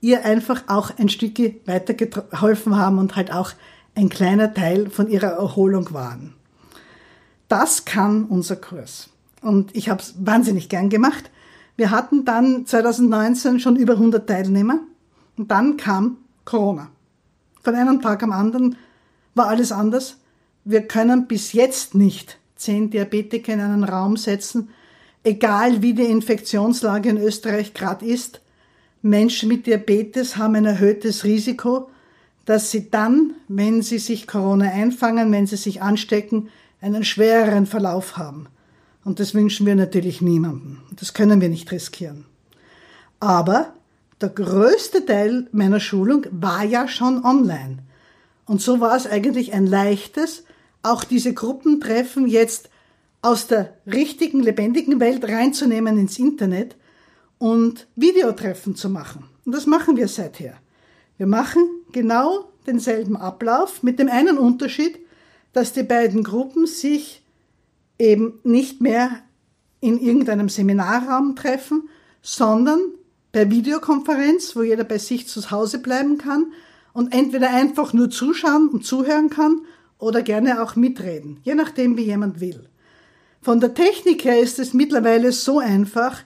ihr 0.00 0.24
einfach 0.24 0.64
auch 0.68 0.96
ein 0.96 1.08
Stückchen 1.08 1.56
weitergeholfen 1.66 2.76
haben 2.76 2.98
und 2.98 3.16
halt 3.16 3.32
auch 3.32 3.52
ein 3.98 4.08
kleiner 4.08 4.54
Teil 4.54 4.90
von 4.90 5.10
ihrer 5.10 5.32
Erholung 5.32 5.92
waren. 5.92 6.34
Das 7.48 7.84
kann 7.84 8.26
unser 8.26 8.54
Kurs. 8.54 9.10
Und 9.42 9.74
ich 9.74 9.88
habe 9.88 10.00
es 10.00 10.14
wahnsinnig 10.24 10.68
gern 10.68 10.88
gemacht. 10.88 11.30
Wir 11.76 11.90
hatten 11.90 12.24
dann 12.24 12.64
2019 12.64 13.58
schon 13.58 13.74
über 13.74 13.94
100 13.94 14.28
Teilnehmer 14.28 14.78
und 15.36 15.50
dann 15.50 15.76
kam 15.76 16.18
Corona. 16.44 16.90
Von 17.62 17.74
einem 17.74 18.00
Tag 18.00 18.22
am 18.22 18.30
anderen 18.30 18.76
war 19.34 19.48
alles 19.48 19.72
anders. 19.72 20.18
Wir 20.64 20.82
können 20.82 21.26
bis 21.26 21.52
jetzt 21.52 21.96
nicht 21.96 22.38
zehn 22.54 22.90
Diabetiker 22.90 23.52
in 23.52 23.60
einen 23.60 23.84
Raum 23.84 24.16
setzen, 24.16 24.68
egal 25.24 25.82
wie 25.82 25.94
die 25.94 26.04
Infektionslage 26.04 27.08
in 27.08 27.18
Österreich 27.18 27.74
gerade 27.74 28.06
ist. 28.06 28.42
Menschen 29.02 29.48
mit 29.48 29.66
Diabetes 29.66 30.36
haben 30.36 30.54
ein 30.54 30.66
erhöhtes 30.66 31.24
Risiko 31.24 31.90
dass 32.48 32.70
sie 32.70 32.90
dann, 32.90 33.34
wenn 33.48 33.82
sie 33.82 33.98
sich 33.98 34.26
Corona 34.26 34.70
einfangen, 34.70 35.30
wenn 35.32 35.46
sie 35.46 35.58
sich 35.58 35.82
anstecken, 35.82 36.48
einen 36.80 37.04
schwereren 37.04 37.66
Verlauf 37.66 38.16
haben. 38.16 38.46
Und 39.04 39.20
das 39.20 39.34
wünschen 39.34 39.66
wir 39.66 39.74
natürlich 39.74 40.22
niemandem. 40.22 40.78
Das 40.92 41.12
können 41.12 41.42
wir 41.42 41.50
nicht 41.50 41.70
riskieren. 41.70 42.24
Aber 43.20 43.74
der 44.22 44.30
größte 44.30 45.04
Teil 45.04 45.46
meiner 45.52 45.78
Schulung 45.78 46.24
war 46.30 46.64
ja 46.64 46.88
schon 46.88 47.22
online. 47.22 47.80
Und 48.46 48.62
so 48.62 48.80
war 48.80 48.96
es 48.96 49.06
eigentlich 49.06 49.52
ein 49.52 49.66
leichtes, 49.66 50.44
auch 50.82 51.04
diese 51.04 51.34
Gruppentreffen 51.34 52.26
jetzt 52.26 52.70
aus 53.20 53.46
der 53.46 53.74
richtigen, 53.84 54.40
lebendigen 54.42 55.00
Welt 55.00 55.22
reinzunehmen 55.22 55.98
ins 55.98 56.18
Internet 56.18 56.76
und 57.36 57.86
Videotreffen 57.94 58.74
zu 58.74 58.88
machen. 58.88 59.28
Und 59.44 59.54
das 59.54 59.66
machen 59.66 59.98
wir 59.98 60.08
seither. 60.08 60.54
Wir 61.18 61.26
machen 61.26 61.77
genau 61.92 62.50
denselben 62.66 63.16
Ablauf 63.16 63.82
mit 63.82 63.98
dem 63.98 64.08
einen 64.08 64.38
Unterschied, 64.38 64.98
dass 65.52 65.72
die 65.72 65.82
beiden 65.82 66.22
Gruppen 66.22 66.66
sich 66.66 67.22
eben 67.98 68.38
nicht 68.44 68.80
mehr 68.80 69.10
in 69.80 69.98
irgendeinem 69.98 70.48
Seminarraum 70.48 71.36
treffen, 71.36 71.88
sondern 72.22 72.80
per 73.32 73.50
Videokonferenz, 73.50 74.56
wo 74.56 74.62
jeder 74.62 74.84
bei 74.84 74.98
sich 74.98 75.28
zu 75.28 75.50
Hause 75.50 75.78
bleiben 75.78 76.18
kann 76.18 76.52
und 76.92 77.12
entweder 77.12 77.50
einfach 77.50 77.92
nur 77.92 78.10
zuschauen 78.10 78.68
und 78.68 78.84
zuhören 78.84 79.30
kann 79.30 79.62
oder 79.98 80.22
gerne 80.22 80.62
auch 80.62 80.76
mitreden, 80.76 81.40
je 81.42 81.54
nachdem, 81.54 81.96
wie 81.96 82.04
jemand 82.04 82.40
will. 82.40 82.68
Von 83.40 83.60
der 83.60 83.74
Technik 83.74 84.24
her 84.24 84.40
ist 84.40 84.58
es 84.58 84.74
mittlerweile 84.74 85.32
so 85.32 85.58
einfach, 85.58 86.22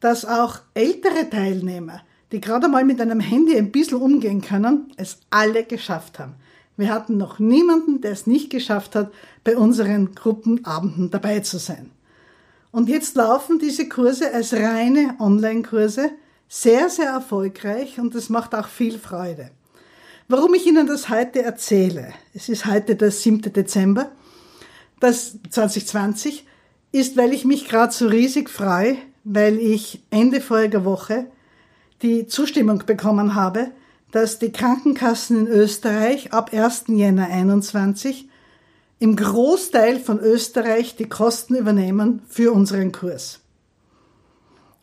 dass 0.00 0.24
auch 0.24 0.60
ältere 0.74 1.28
Teilnehmer 1.30 2.02
die 2.32 2.40
gerade 2.40 2.68
mal 2.68 2.84
mit 2.84 3.00
einem 3.00 3.20
Handy 3.20 3.56
ein 3.56 3.70
bisschen 3.70 3.98
umgehen 3.98 4.40
können, 4.40 4.92
es 4.96 5.18
alle 5.30 5.64
geschafft 5.64 6.18
haben. 6.18 6.34
Wir 6.76 6.92
hatten 6.92 7.16
noch 7.16 7.38
niemanden, 7.38 8.00
der 8.00 8.12
es 8.12 8.26
nicht 8.26 8.50
geschafft 8.50 8.96
hat, 8.96 9.12
bei 9.44 9.56
unseren 9.56 10.14
Gruppenabenden 10.14 11.10
dabei 11.10 11.40
zu 11.40 11.58
sein. 11.58 11.90
Und 12.72 12.88
jetzt 12.88 13.14
laufen 13.14 13.60
diese 13.60 13.88
Kurse 13.88 14.32
als 14.34 14.52
reine 14.52 15.14
Online-Kurse 15.20 16.10
sehr, 16.48 16.90
sehr 16.90 17.10
erfolgreich 17.10 18.00
und 18.00 18.14
es 18.14 18.28
macht 18.28 18.54
auch 18.54 18.66
viel 18.66 18.98
Freude. 18.98 19.50
Warum 20.26 20.54
ich 20.54 20.66
Ihnen 20.66 20.86
das 20.86 21.08
heute 21.08 21.42
erzähle, 21.42 22.12
es 22.32 22.48
ist 22.48 22.66
heute 22.66 22.96
der 22.96 23.10
7. 23.10 23.52
Dezember, 23.52 24.10
das 24.98 25.36
2020, 25.50 26.46
ist, 26.92 27.16
weil 27.16 27.32
ich 27.32 27.44
mich 27.44 27.68
gerade 27.68 27.92
so 27.92 28.06
riesig 28.06 28.48
freue, 28.48 28.96
weil 29.24 29.58
ich 29.58 30.02
Ende 30.10 30.40
voriger 30.40 30.84
Woche 30.84 31.26
die 32.02 32.26
Zustimmung 32.26 32.82
bekommen 32.86 33.34
habe, 33.34 33.68
dass 34.10 34.38
die 34.38 34.52
Krankenkassen 34.52 35.46
in 35.46 35.48
Österreich 35.48 36.32
ab 36.32 36.52
1. 36.52 36.84
Jänner 36.88 37.26
21 37.26 38.28
im 39.00 39.16
Großteil 39.16 39.98
von 39.98 40.20
Österreich 40.20 40.96
die 40.96 41.08
Kosten 41.08 41.56
übernehmen 41.56 42.22
für 42.28 42.52
unseren 42.52 42.92
Kurs. 42.92 43.40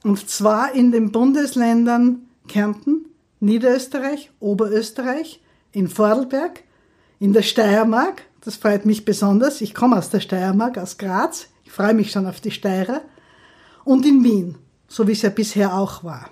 Und 0.04 0.30
zwar 0.30 0.74
in 0.74 0.92
den 0.92 1.12
Bundesländern 1.12 2.28
Kärnten, 2.48 3.06
Niederösterreich, 3.40 4.32
Oberösterreich, 4.40 5.42
in 5.72 5.88
Vorarlberg, 5.88 6.64
in 7.20 7.34
der 7.34 7.44
Steiermark, 7.44 8.24
das 8.42 8.56
freut 8.56 8.86
mich 8.86 9.06
besonders, 9.06 9.62
ich 9.62 9.74
komme 9.74 9.98
aus 9.98 10.10
der 10.10 10.20
Steiermark, 10.20 10.78
aus 10.78 10.98
Graz, 10.98 11.48
ich 11.64 11.72
freue 11.72 11.94
mich 11.94 12.12
schon 12.12 12.26
auf 12.26 12.42
die 12.42 12.52
Steirer, 12.52 13.02
und 13.84 14.06
in 14.06 14.24
Wien, 14.24 14.58
so 14.88 15.08
wie 15.08 15.14
es 15.14 15.22
ja 15.22 15.30
bisher 15.30 15.74
auch 15.74 16.04
war. 16.04 16.30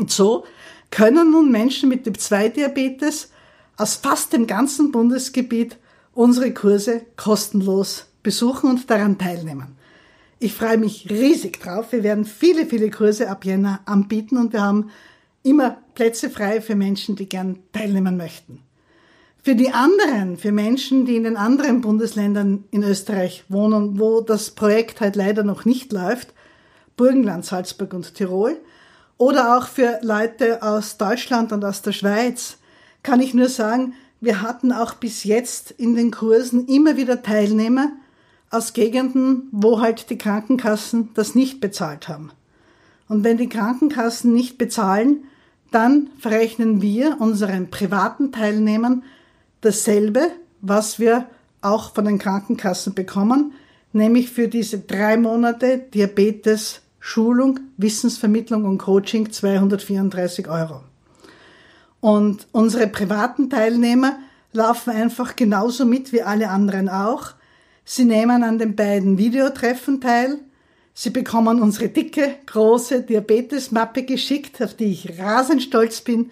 Und 0.00 0.10
so 0.10 0.44
können 0.90 1.30
nun 1.30 1.50
Menschen 1.50 1.90
mit 1.90 2.04
Typ-2-Diabetes 2.04 3.30
aus 3.76 3.96
fast 3.96 4.32
dem 4.32 4.46
ganzen 4.46 4.92
Bundesgebiet 4.92 5.76
unsere 6.14 6.54
Kurse 6.54 7.02
kostenlos 7.16 8.06
besuchen 8.22 8.70
und 8.70 8.90
daran 8.90 9.18
teilnehmen. 9.18 9.76
Ich 10.38 10.54
freue 10.54 10.78
mich 10.78 11.10
riesig 11.10 11.60
drauf. 11.60 11.92
Wir 11.92 12.02
werden 12.02 12.24
viele, 12.24 12.64
viele 12.64 12.90
Kurse 12.90 13.28
ab 13.28 13.44
Jänner 13.44 13.80
anbieten 13.84 14.38
und 14.38 14.54
wir 14.54 14.62
haben 14.62 14.90
immer 15.42 15.76
Plätze 15.94 16.30
frei 16.30 16.62
für 16.62 16.76
Menschen, 16.76 17.14
die 17.14 17.28
gern 17.28 17.58
teilnehmen 17.72 18.16
möchten. 18.16 18.62
Für 19.42 19.54
die 19.54 19.70
anderen, 19.70 20.38
für 20.38 20.50
Menschen, 20.50 21.04
die 21.04 21.16
in 21.16 21.24
den 21.24 21.36
anderen 21.36 21.82
Bundesländern 21.82 22.64
in 22.70 22.82
Österreich 22.82 23.44
wohnen, 23.50 24.00
wo 24.00 24.22
das 24.22 24.50
Projekt 24.50 25.02
halt 25.02 25.16
leider 25.16 25.42
noch 25.42 25.66
nicht 25.66 25.92
läuft, 25.92 26.32
Burgenland, 26.96 27.44
Salzburg 27.44 27.92
und 27.92 28.14
Tirol, 28.14 28.56
oder 29.20 29.58
auch 29.58 29.68
für 29.68 29.98
Leute 30.00 30.62
aus 30.62 30.96
Deutschland 30.96 31.52
und 31.52 31.62
aus 31.62 31.82
der 31.82 31.92
Schweiz 31.92 32.56
kann 33.02 33.20
ich 33.20 33.34
nur 33.34 33.50
sagen, 33.50 33.92
wir 34.22 34.40
hatten 34.40 34.72
auch 34.72 34.94
bis 34.94 35.24
jetzt 35.24 35.72
in 35.72 35.94
den 35.94 36.10
Kursen 36.10 36.66
immer 36.68 36.96
wieder 36.96 37.22
Teilnehmer 37.22 37.92
aus 38.48 38.72
Gegenden, 38.72 39.48
wo 39.52 39.82
halt 39.82 40.08
die 40.08 40.16
Krankenkassen 40.16 41.10
das 41.12 41.34
nicht 41.34 41.60
bezahlt 41.60 42.08
haben. 42.08 42.32
Und 43.08 43.22
wenn 43.22 43.36
die 43.36 43.50
Krankenkassen 43.50 44.32
nicht 44.32 44.56
bezahlen, 44.56 45.24
dann 45.70 46.08
verrechnen 46.18 46.80
wir 46.80 47.20
unseren 47.20 47.68
privaten 47.68 48.32
Teilnehmern 48.32 49.02
dasselbe, 49.60 50.30
was 50.62 50.98
wir 50.98 51.26
auch 51.60 51.92
von 51.92 52.06
den 52.06 52.18
Krankenkassen 52.18 52.94
bekommen, 52.94 53.52
nämlich 53.92 54.30
für 54.30 54.48
diese 54.48 54.78
drei 54.78 55.18
Monate 55.18 55.76
Diabetes 55.76 56.80
Schulung, 57.00 57.58
Wissensvermittlung 57.78 58.64
und 58.66 58.78
Coaching 58.78 59.32
234 59.32 60.48
Euro. 60.48 60.82
Und 62.00 62.46
unsere 62.52 62.86
privaten 62.86 63.50
Teilnehmer 63.50 64.18
laufen 64.52 64.90
einfach 64.90 65.34
genauso 65.36 65.84
mit 65.84 66.12
wie 66.12 66.22
alle 66.22 66.50
anderen 66.50 66.88
auch. 66.88 67.32
Sie 67.84 68.04
nehmen 68.04 68.42
an 68.44 68.58
den 68.58 68.76
beiden 68.76 69.18
Videotreffen 69.18 70.00
teil. 70.00 70.38
Sie 70.92 71.10
bekommen 71.10 71.62
unsere 71.62 71.88
dicke, 71.88 72.36
große 72.46 73.02
Diabetesmappe 73.02 74.02
geschickt, 74.02 74.62
auf 74.62 74.74
die 74.74 74.92
ich 74.92 75.18
rasend 75.18 75.62
stolz 75.62 76.02
bin, 76.02 76.30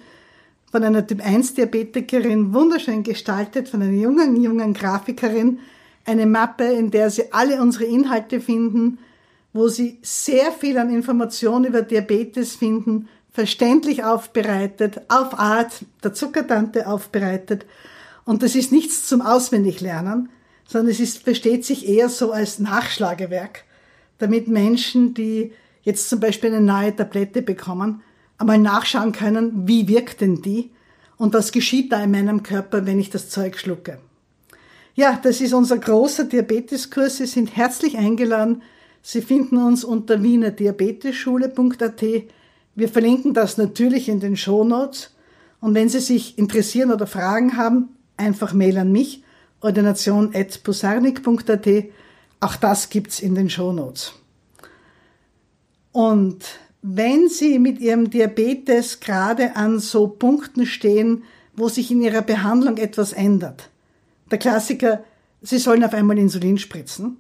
von 0.71 0.85
einer 0.85 1.07
Typ-1-Diabetikerin, 1.07 2.53
wunderschön 2.53 3.03
gestaltet, 3.03 3.69
von 3.69 3.81
einer 3.81 3.93
jungen, 3.93 4.43
jungen 4.43 4.75
Grafikerin. 4.75 5.61
Eine 6.05 6.27
Mappe, 6.27 6.65
in 6.65 6.91
der 6.91 7.09
Sie 7.09 7.33
alle 7.33 7.63
unsere 7.63 7.85
Inhalte 7.85 8.41
finden, 8.41 8.99
wo 9.53 9.69
Sie 9.69 9.99
sehr 10.03 10.53
viel 10.53 10.79
an 10.79 10.93
Informationen 10.93 11.65
über 11.67 11.83
Diabetes 11.83 12.57
finden, 12.57 13.09
verständlich 13.31 14.05
aufbereitet, 14.05 15.03
auf 15.09 15.39
Art 15.39 15.85
der 16.03 16.13
Zuckertante 16.13 16.89
aufbereitet. 16.89 17.67
Und 18.25 18.43
das 18.43 18.55
ist 18.55 18.73
nichts 18.73 19.07
zum 19.07 19.21
Auswendiglernen, 19.21 20.29
sondern 20.67 20.91
es 20.91 21.01
ist, 21.01 21.23
versteht 21.23 21.65
sich 21.65 21.89
eher 21.89 22.09
so 22.09 22.33
als 22.33 22.59
Nachschlagewerk, 22.59 23.65
damit 24.19 24.49
Menschen, 24.49 25.15
die 25.15 25.53
jetzt 25.83 26.09
zum 26.09 26.21
Beispiel 26.21 26.53
eine 26.53 26.61
neue 26.61 26.95
Tablette 26.95 27.43
bekommen, 27.43 28.03
einmal 28.37 28.59
nachschauen 28.59 29.13
können, 29.13 29.67
wie 29.67 29.89
wirkt 29.89 30.21
denn 30.21 30.43
die 30.43 30.71
und 31.17 31.35
was 31.35 31.53
geschieht 31.53 31.93
da 31.93 32.03
in 32.03 32.11
meinem 32.11 32.43
Körper, 32.43 32.87
wenn 32.87 33.01
ich 33.01 33.11
das 33.11 33.31
Zeug 33.31 33.59
schlucke. 33.59 33.99
Ja, 34.95 35.19
das 35.23 35.41
ist 35.41 35.53
unser 35.53 35.79
großer 35.79 36.25
Diabeteskurs. 36.25 37.19
Sie 37.19 37.27
sind 37.27 37.57
herzlich 37.57 37.99
eingeladen. 37.99 38.63
Sie 39.03 39.23
finden 39.23 39.57
uns 39.59 39.85
unter 39.85 40.23
wienerdiabetesschule.at. 40.23 42.05
Wir 42.75 42.89
verlinken 42.89 43.35
das 43.35 43.57
natürlich 43.57 44.09
in 44.09 44.19
den 44.21 44.37
Shownotes. 44.37 45.15
Und 45.61 45.75
wenn 45.75 45.89
Sie 45.89 46.01
sich 46.01 46.39
interessieren 46.39 46.93
oder 46.93 47.07
Fragen 47.07 47.57
haben, 47.57 47.89
einfach 48.17 48.53
Mail 48.53 48.79
an 48.79 48.91
mich, 48.93 49.23
ordination.pusarnik.at. 49.61 51.69
Auch 52.41 52.57
das 52.57 52.91
gibt's 52.91 53.21
in 53.21 53.35
den 53.35 53.51
Shownotes. 53.51 54.13
Und 55.93 56.45
wenn 56.83 57.29
Sie 57.29 57.59
mit 57.59 57.81
Ihrem 57.81 58.11
Diabetes 58.11 59.01
gerade 59.01 59.57
an 59.57 59.81
so 59.81 60.07
Punkten 60.07 60.67
stehen, 60.67 61.25
wo 61.57 61.69
sich 61.69 61.91
in 61.91 62.01
Ihrer 62.01 62.23
Behandlung 62.23 62.77
etwas 62.77 63.13
ändert, 63.13 63.71
der 64.31 64.39
Klassiker, 64.39 65.03
Sie 65.43 65.59
sollen 65.59 65.83
auf 65.83 65.95
einmal 65.95 66.19
Insulin 66.19 66.59
spritzen. 66.59 67.17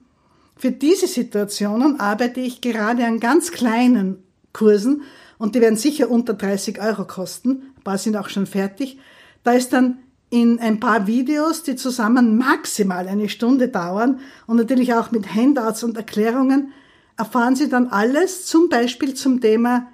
Für 0.58 0.72
diese 0.72 1.06
Situationen 1.06 2.00
arbeite 2.00 2.40
ich 2.40 2.60
gerade 2.60 3.06
an 3.06 3.20
ganz 3.20 3.52
kleinen 3.52 4.24
Kursen 4.52 5.02
und 5.38 5.54
die 5.54 5.60
werden 5.60 5.76
sicher 5.76 6.10
unter 6.10 6.34
30 6.34 6.80
Euro 6.80 7.04
kosten. 7.04 7.72
Ein 7.76 7.82
paar 7.84 7.96
sind 7.96 8.16
auch 8.16 8.28
schon 8.28 8.46
fertig. 8.46 8.98
Da 9.44 9.52
ist 9.52 9.72
dann 9.72 9.98
in 10.30 10.58
ein 10.58 10.80
paar 10.80 11.06
Videos, 11.06 11.62
die 11.62 11.76
zusammen 11.76 12.36
maximal 12.36 13.06
eine 13.06 13.28
Stunde 13.28 13.68
dauern 13.68 14.18
und 14.48 14.56
natürlich 14.56 14.94
auch 14.94 15.12
mit 15.12 15.32
Handouts 15.32 15.84
und 15.84 15.96
Erklärungen, 15.96 16.72
erfahren 17.16 17.54
Sie 17.54 17.68
dann 17.68 17.86
alles, 17.86 18.44
zum 18.44 18.68
Beispiel 18.68 19.14
zum 19.14 19.40
Thema, 19.40 19.86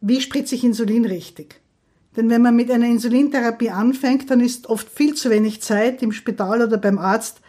wie 0.00 0.20
spritze 0.20 0.54
ich 0.54 0.62
Insulin 0.62 1.06
richtig. 1.06 1.60
Denn 2.16 2.30
wenn 2.30 2.42
man 2.42 2.54
mit 2.54 2.70
einer 2.70 2.86
Insulintherapie 2.86 3.70
anfängt, 3.70 4.30
dann 4.30 4.40
ist 4.40 4.68
oft 4.68 4.88
viel 4.88 5.14
zu 5.14 5.28
wenig 5.28 5.60
Zeit 5.60 6.02
im 6.02 6.12
Spital 6.12 6.62
oder 6.62 6.78
beim 6.78 6.98
Arzt, 6.98 7.40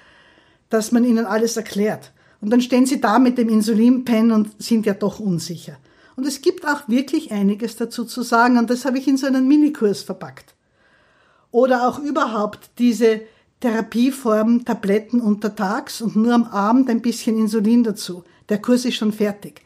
dass 0.69 0.91
man 0.91 1.05
ihnen 1.05 1.25
alles 1.25 1.55
erklärt. 1.55 2.11
Und 2.41 2.51
dann 2.51 2.61
stehen 2.61 2.85
sie 2.85 3.01
da 3.01 3.19
mit 3.19 3.37
dem 3.37 3.49
Insulinpen 3.49 4.31
und 4.31 4.61
sind 4.61 4.85
ja 4.85 4.93
doch 4.93 5.19
unsicher. 5.19 5.77
Und 6.15 6.25
es 6.25 6.41
gibt 6.41 6.67
auch 6.67 6.87
wirklich 6.87 7.31
einiges 7.31 7.75
dazu 7.75 8.05
zu 8.05 8.23
sagen 8.23 8.57
und 8.57 8.69
das 8.69 8.85
habe 8.85 8.97
ich 8.97 9.07
in 9.07 9.17
so 9.17 9.27
einen 9.27 9.47
Minikurs 9.47 10.01
verpackt. 10.01 10.53
Oder 11.51 11.87
auch 11.87 11.99
überhaupt 11.99 12.71
diese 12.77 13.21
Therapieform 13.59 14.63
Tabletten 14.63 15.19
untertags 15.19 16.01
und 16.01 16.15
nur 16.15 16.33
am 16.33 16.45
Abend 16.45 16.89
ein 16.89 17.01
bisschen 17.01 17.37
Insulin 17.37 17.83
dazu. 17.83 18.23
Der 18.47 18.61
Kurs 18.61 18.85
ist 18.85 18.95
schon 18.95 19.11
fertig. 19.11 19.61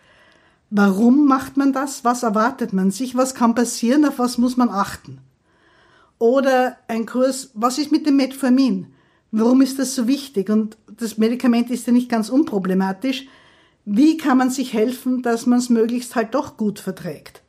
Warum 0.69 1.27
macht 1.27 1.57
man 1.57 1.73
das? 1.73 2.03
Was 2.03 2.23
erwartet 2.23 2.73
man 2.73 2.89
sich? 2.89 3.15
Was 3.15 3.36
kann 3.36 3.53
passieren? 3.53 4.05
Auf 4.05 4.17
was 4.17 4.38
muss 4.39 4.57
man 4.57 4.69
achten? 4.69 5.19
Oder 6.17 6.77
ein 6.88 7.05
Kurs, 7.05 7.51
was 7.53 7.77
ist 7.77 7.91
mit 7.91 8.07
dem 8.07 8.15
Metformin? 8.15 8.88
Warum 9.31 9.62
ist 9.62 9.77
das 9.77 9.93
so 9.93 10.07
wichtig? 10.07 10.49
Und 10.49 10.77
das 10.97 11.17
Medikament 11.17 11.69
ist 11.69 11.88
ja 11.88 11.93
nicht 11.93 12.10
ganz 12.10 12.29
unproblematisch. 12.29 13.27
Wie 13.86 14.17
kann 14.17 14.38
man 14.38 14.49
sich 14.49 14.73
helfen, 14.73 15.21
dass 15.21 15.45
man 15.45 15.60
es 15.60 15.69
möglichst 15.69 16.15
halt 16.15 16.34
doch 16.34 16.58
gut 16.58 16.79
verträgt? 16.79 17.41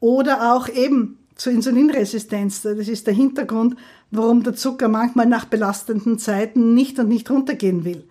Oder 0.00 0.54
auch 0.54 0.68
eben 0.68 1.18
zur 1.34 1.52
Insulinresistenz. 1.52 2.62
Das 2.62 2.88
ist 2.88 3.06
der 3.06 3.14
Hintergrund, 3.14 3.76
warum 4.10 4.42
der 4.42 4.54
Zucker 4.54 4.88
manchmal 4.88 5.26
nach 5.26 5.44
belastenden 5.44 6.18
Zeiten 6.18 6.74
nicht 6.74 6.98
und 6.98 7.08
nicht 7.08 7.30
runtergehen 7.30 7.84
will. 7.84 8.04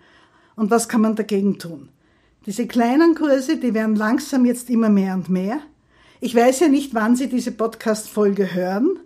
Und 0.54 0.70
was 0.70 0.88
kann 0.88 1.02
man 1.02 1.16
dagegen 1.16 1.58
tun? 1.58 1.88
Diese 2.46 2.66
kleinen 2.66 3.14
Kurse, 3.14 3.56
die 3.56 3.74
werden 3.74 3.96
langsam 3.96 4.44
jetzt 4.44 4.70
immer 4.70 4.88
mehr 4.88 5.14
und 5.14 5.28
mehr. 5.28 5.58
Ich 6.20 6.34
weiß 6.34 6.60
ja 6.60 6.68
nicht, 6.68 6.94
wann 6.94 7.16
Sie 7.16 7.28
diese 7.28 7.52
Podcast-Folge 7.52 8.54
hören. 8.54 8.98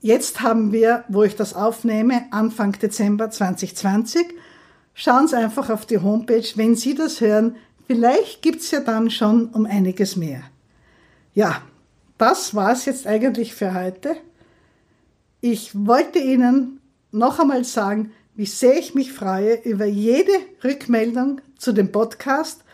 Jetzt 0.00 0.40
haben 0.40 0.72
wir, 0.72 1.04
wo 1.08 1.22
ich 1.22 1.36
das 1.36 1.54
aufnehme, 1.54 2.24
Anfang 2.32 2.72
Dezember 2.72 3.30
2020. 3.30 4.26
Schauen 4.94 5.28
Sie 5.28 5.36
einfach 5.36 5.70
auf 5.70 5.86
die 5.86 5.98
Homepage, 5.98 6.46
wenn 6.56 6.76
Sie 6.76 6.94
das 6.94 7.20
hören. 7.20 7.56
Vielleicht 7.86 8.42
gibt's 8.42 8.70
ja 8.70 8.80
dann 8.80 9.10
schon 9.10 9.48
um 9.48 9.66
einiges 9.66 10.16
mehr. 10.16 10.42
Ja, 11.34 11.62
das 12.18 12.54
war's 12.54 12.84
jetzt 12.84 13.06
eigentlich 13.06 13.54
für 13.54 13.74
heute. 13.74 14.16
Ich 15.40 15.72
wollte 15.74 16.18
Ihnen 16.18 16.80
noch 17.10 17.40
einmal 17.40 17.64
sagen, 17.64 18.12
wie 18.34 18.46
sehr 18.46 18.78
ich 18.78 18.94
mich 18.94 19.12
freue 19.12 19.54
über 19.62 19.84
jede 19.84 20.32
Rückmeldung 20.62 21.40
zu 21.58 21.72
dem 21.72 21.92
Podcast 21.92 22.64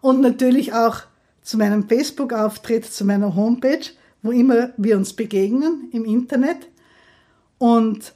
und 0.00 0.20
natürlich 0.20 0.72
auch 0.72 1.02
zu 1.42 1.56
meinem 1.56 1.88
Facebook-Auftritt, 1.88 2.84
zu 2.84 3.04
meiner 3.04 3.34
Homepage, 3.34 3.84
wo 4.22 4.30
immer 4.30 4.70
wir 4.76 4.96
uns 4.96 5.14
begegnen 5.14 5.88
im 5.92 6.04
Internet. 6.04 6.68
Und 7.58 8.14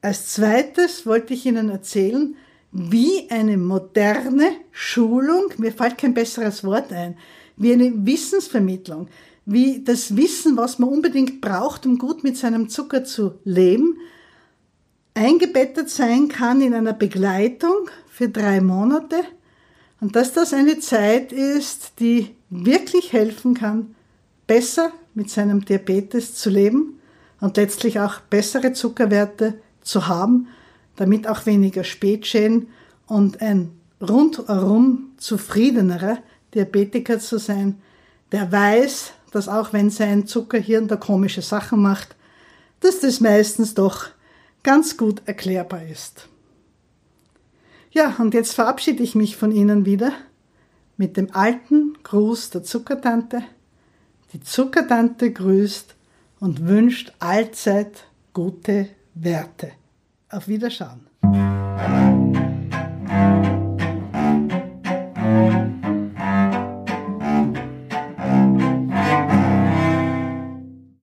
als 0.00 0.32
zweites 0.32 1.06
wollte 1.06 1.34
ich 1.34 1.46
Ihnen 1.46 1.70
erzählen, 1.70 2.36
wie 2.72 3.30
eine 3.30 3.58
moderne 3.58 4.52
Schulung, 4.70 5.52
mir 5.58 5.72
fällt 5.72 5.98
kein 5.98 6.14
besseres 6.14 6.64
Wort 6.64 6.92
ein, 6.92 7.16
wie 7.56 7.72
eine 7.72 7.92
Wissensvermittlung, 8.06 9.08
wie 9.44 9.84
das 9.84 10.16
Wissen, 10.16 10.56
was 10.56 10.78
man 10.78 10.88
unbedingt 10.88 11.40
braucht, 11.40 11.84
um 11.84 11.98
gut 11.98 12.24
mit 12.24 12.36
seinem 12.36 12.70
Zucker 12.70 13.04
zu 13.04 13.34
leben, 13.44 13.98
eingebettet 15.14 15.90
sein 15.90 16.28
kann 16.28 16.62
in 16.62 16.72
einer 16.72 16.94
Begleitung 16.94 17.90
für 18.08 18.28
drei 18.28 18.60
Monate 18.62 19.16
und 20.00 20.16
dass 20.16 20.32
das 20.32 20.54
eine 20.54 20.78
Zeit 20.78 21.32
ist, 21.32 22.00
die 22.00 22.30
wirklich 22.48 23.12
helfen 23.12 23.54
kann, 23.54 23.94
besser 24.46 24.92
mit 25.14 25.28
seinem 25.28 25.64
Diabetes 25.64 26.34
zu 26.34 26.48
leben 26.48 27.00
und 27.40 27.56
letztlich 27.58 28.00
auch 28.00 28.20
bessere 28.20 28.72
Zuckerwerte 28.72 29.60
zu 29.82 30.08
haben, 30.08 30.48
damit 30.96 31.26
auch 31.26 31.46
weniger 31.46 31.84
Spätschäden 31.84 32.68
und 33.06 33.40
ein 33.40 33.70
rundherum 34.00 35.12
zufriedenerer 35.16 36.18
Diabetiker 36.54 37.18
zu 37.18 37.38
sein, 37.38 37.80
der 38.32 38.50
weiß, 38.50 39.12
dass 39.30 39.48
auch 39.48 39.72
wenn 39.72 39.90
sein 39.90 40.26
Zuckerhirn 40.26 40.88
da 40.88 40.96
komische 40.96 41.42
Sachen 41.42 41.80
macht, 41.80 42.16
dass 42.80 43.00
das 43.00 43.20
meistens 43.20 43.74
doch 43.74 44.06
ganz 44.62 44.96
gut 44.96 45.22
erklärbar 45.26 45.84
ist. 45.84 46.28
Ja, 47.90 48.16
und 48.18 48.34
jetzt 48.34 48.54
verabschiede 48.54 49.02
ich 49.02 49.14
mich 49.14 49.36
von 49.36 49.52
Ihnen 49.52 49.84
wieder 49.84 50.12
mit 50.96 51.16
dem 51.16 51.34
alten 51.34 51.98
Gruß 52.02 52.50
der 52.50 52.62
Zuckertante. 52.62 53.42
Die 54.32 54.40
Zuckertante 54.40 55.30
grüßt 55.30 55.94
und 56.40 56.66
wünscht 56.66 57.12
allzeit 57.18 58.04
gute 58.32 58.88
Werte. 59.14 59.72
Auf 60.32 60.48
Wiederschauen. 60.48 61.00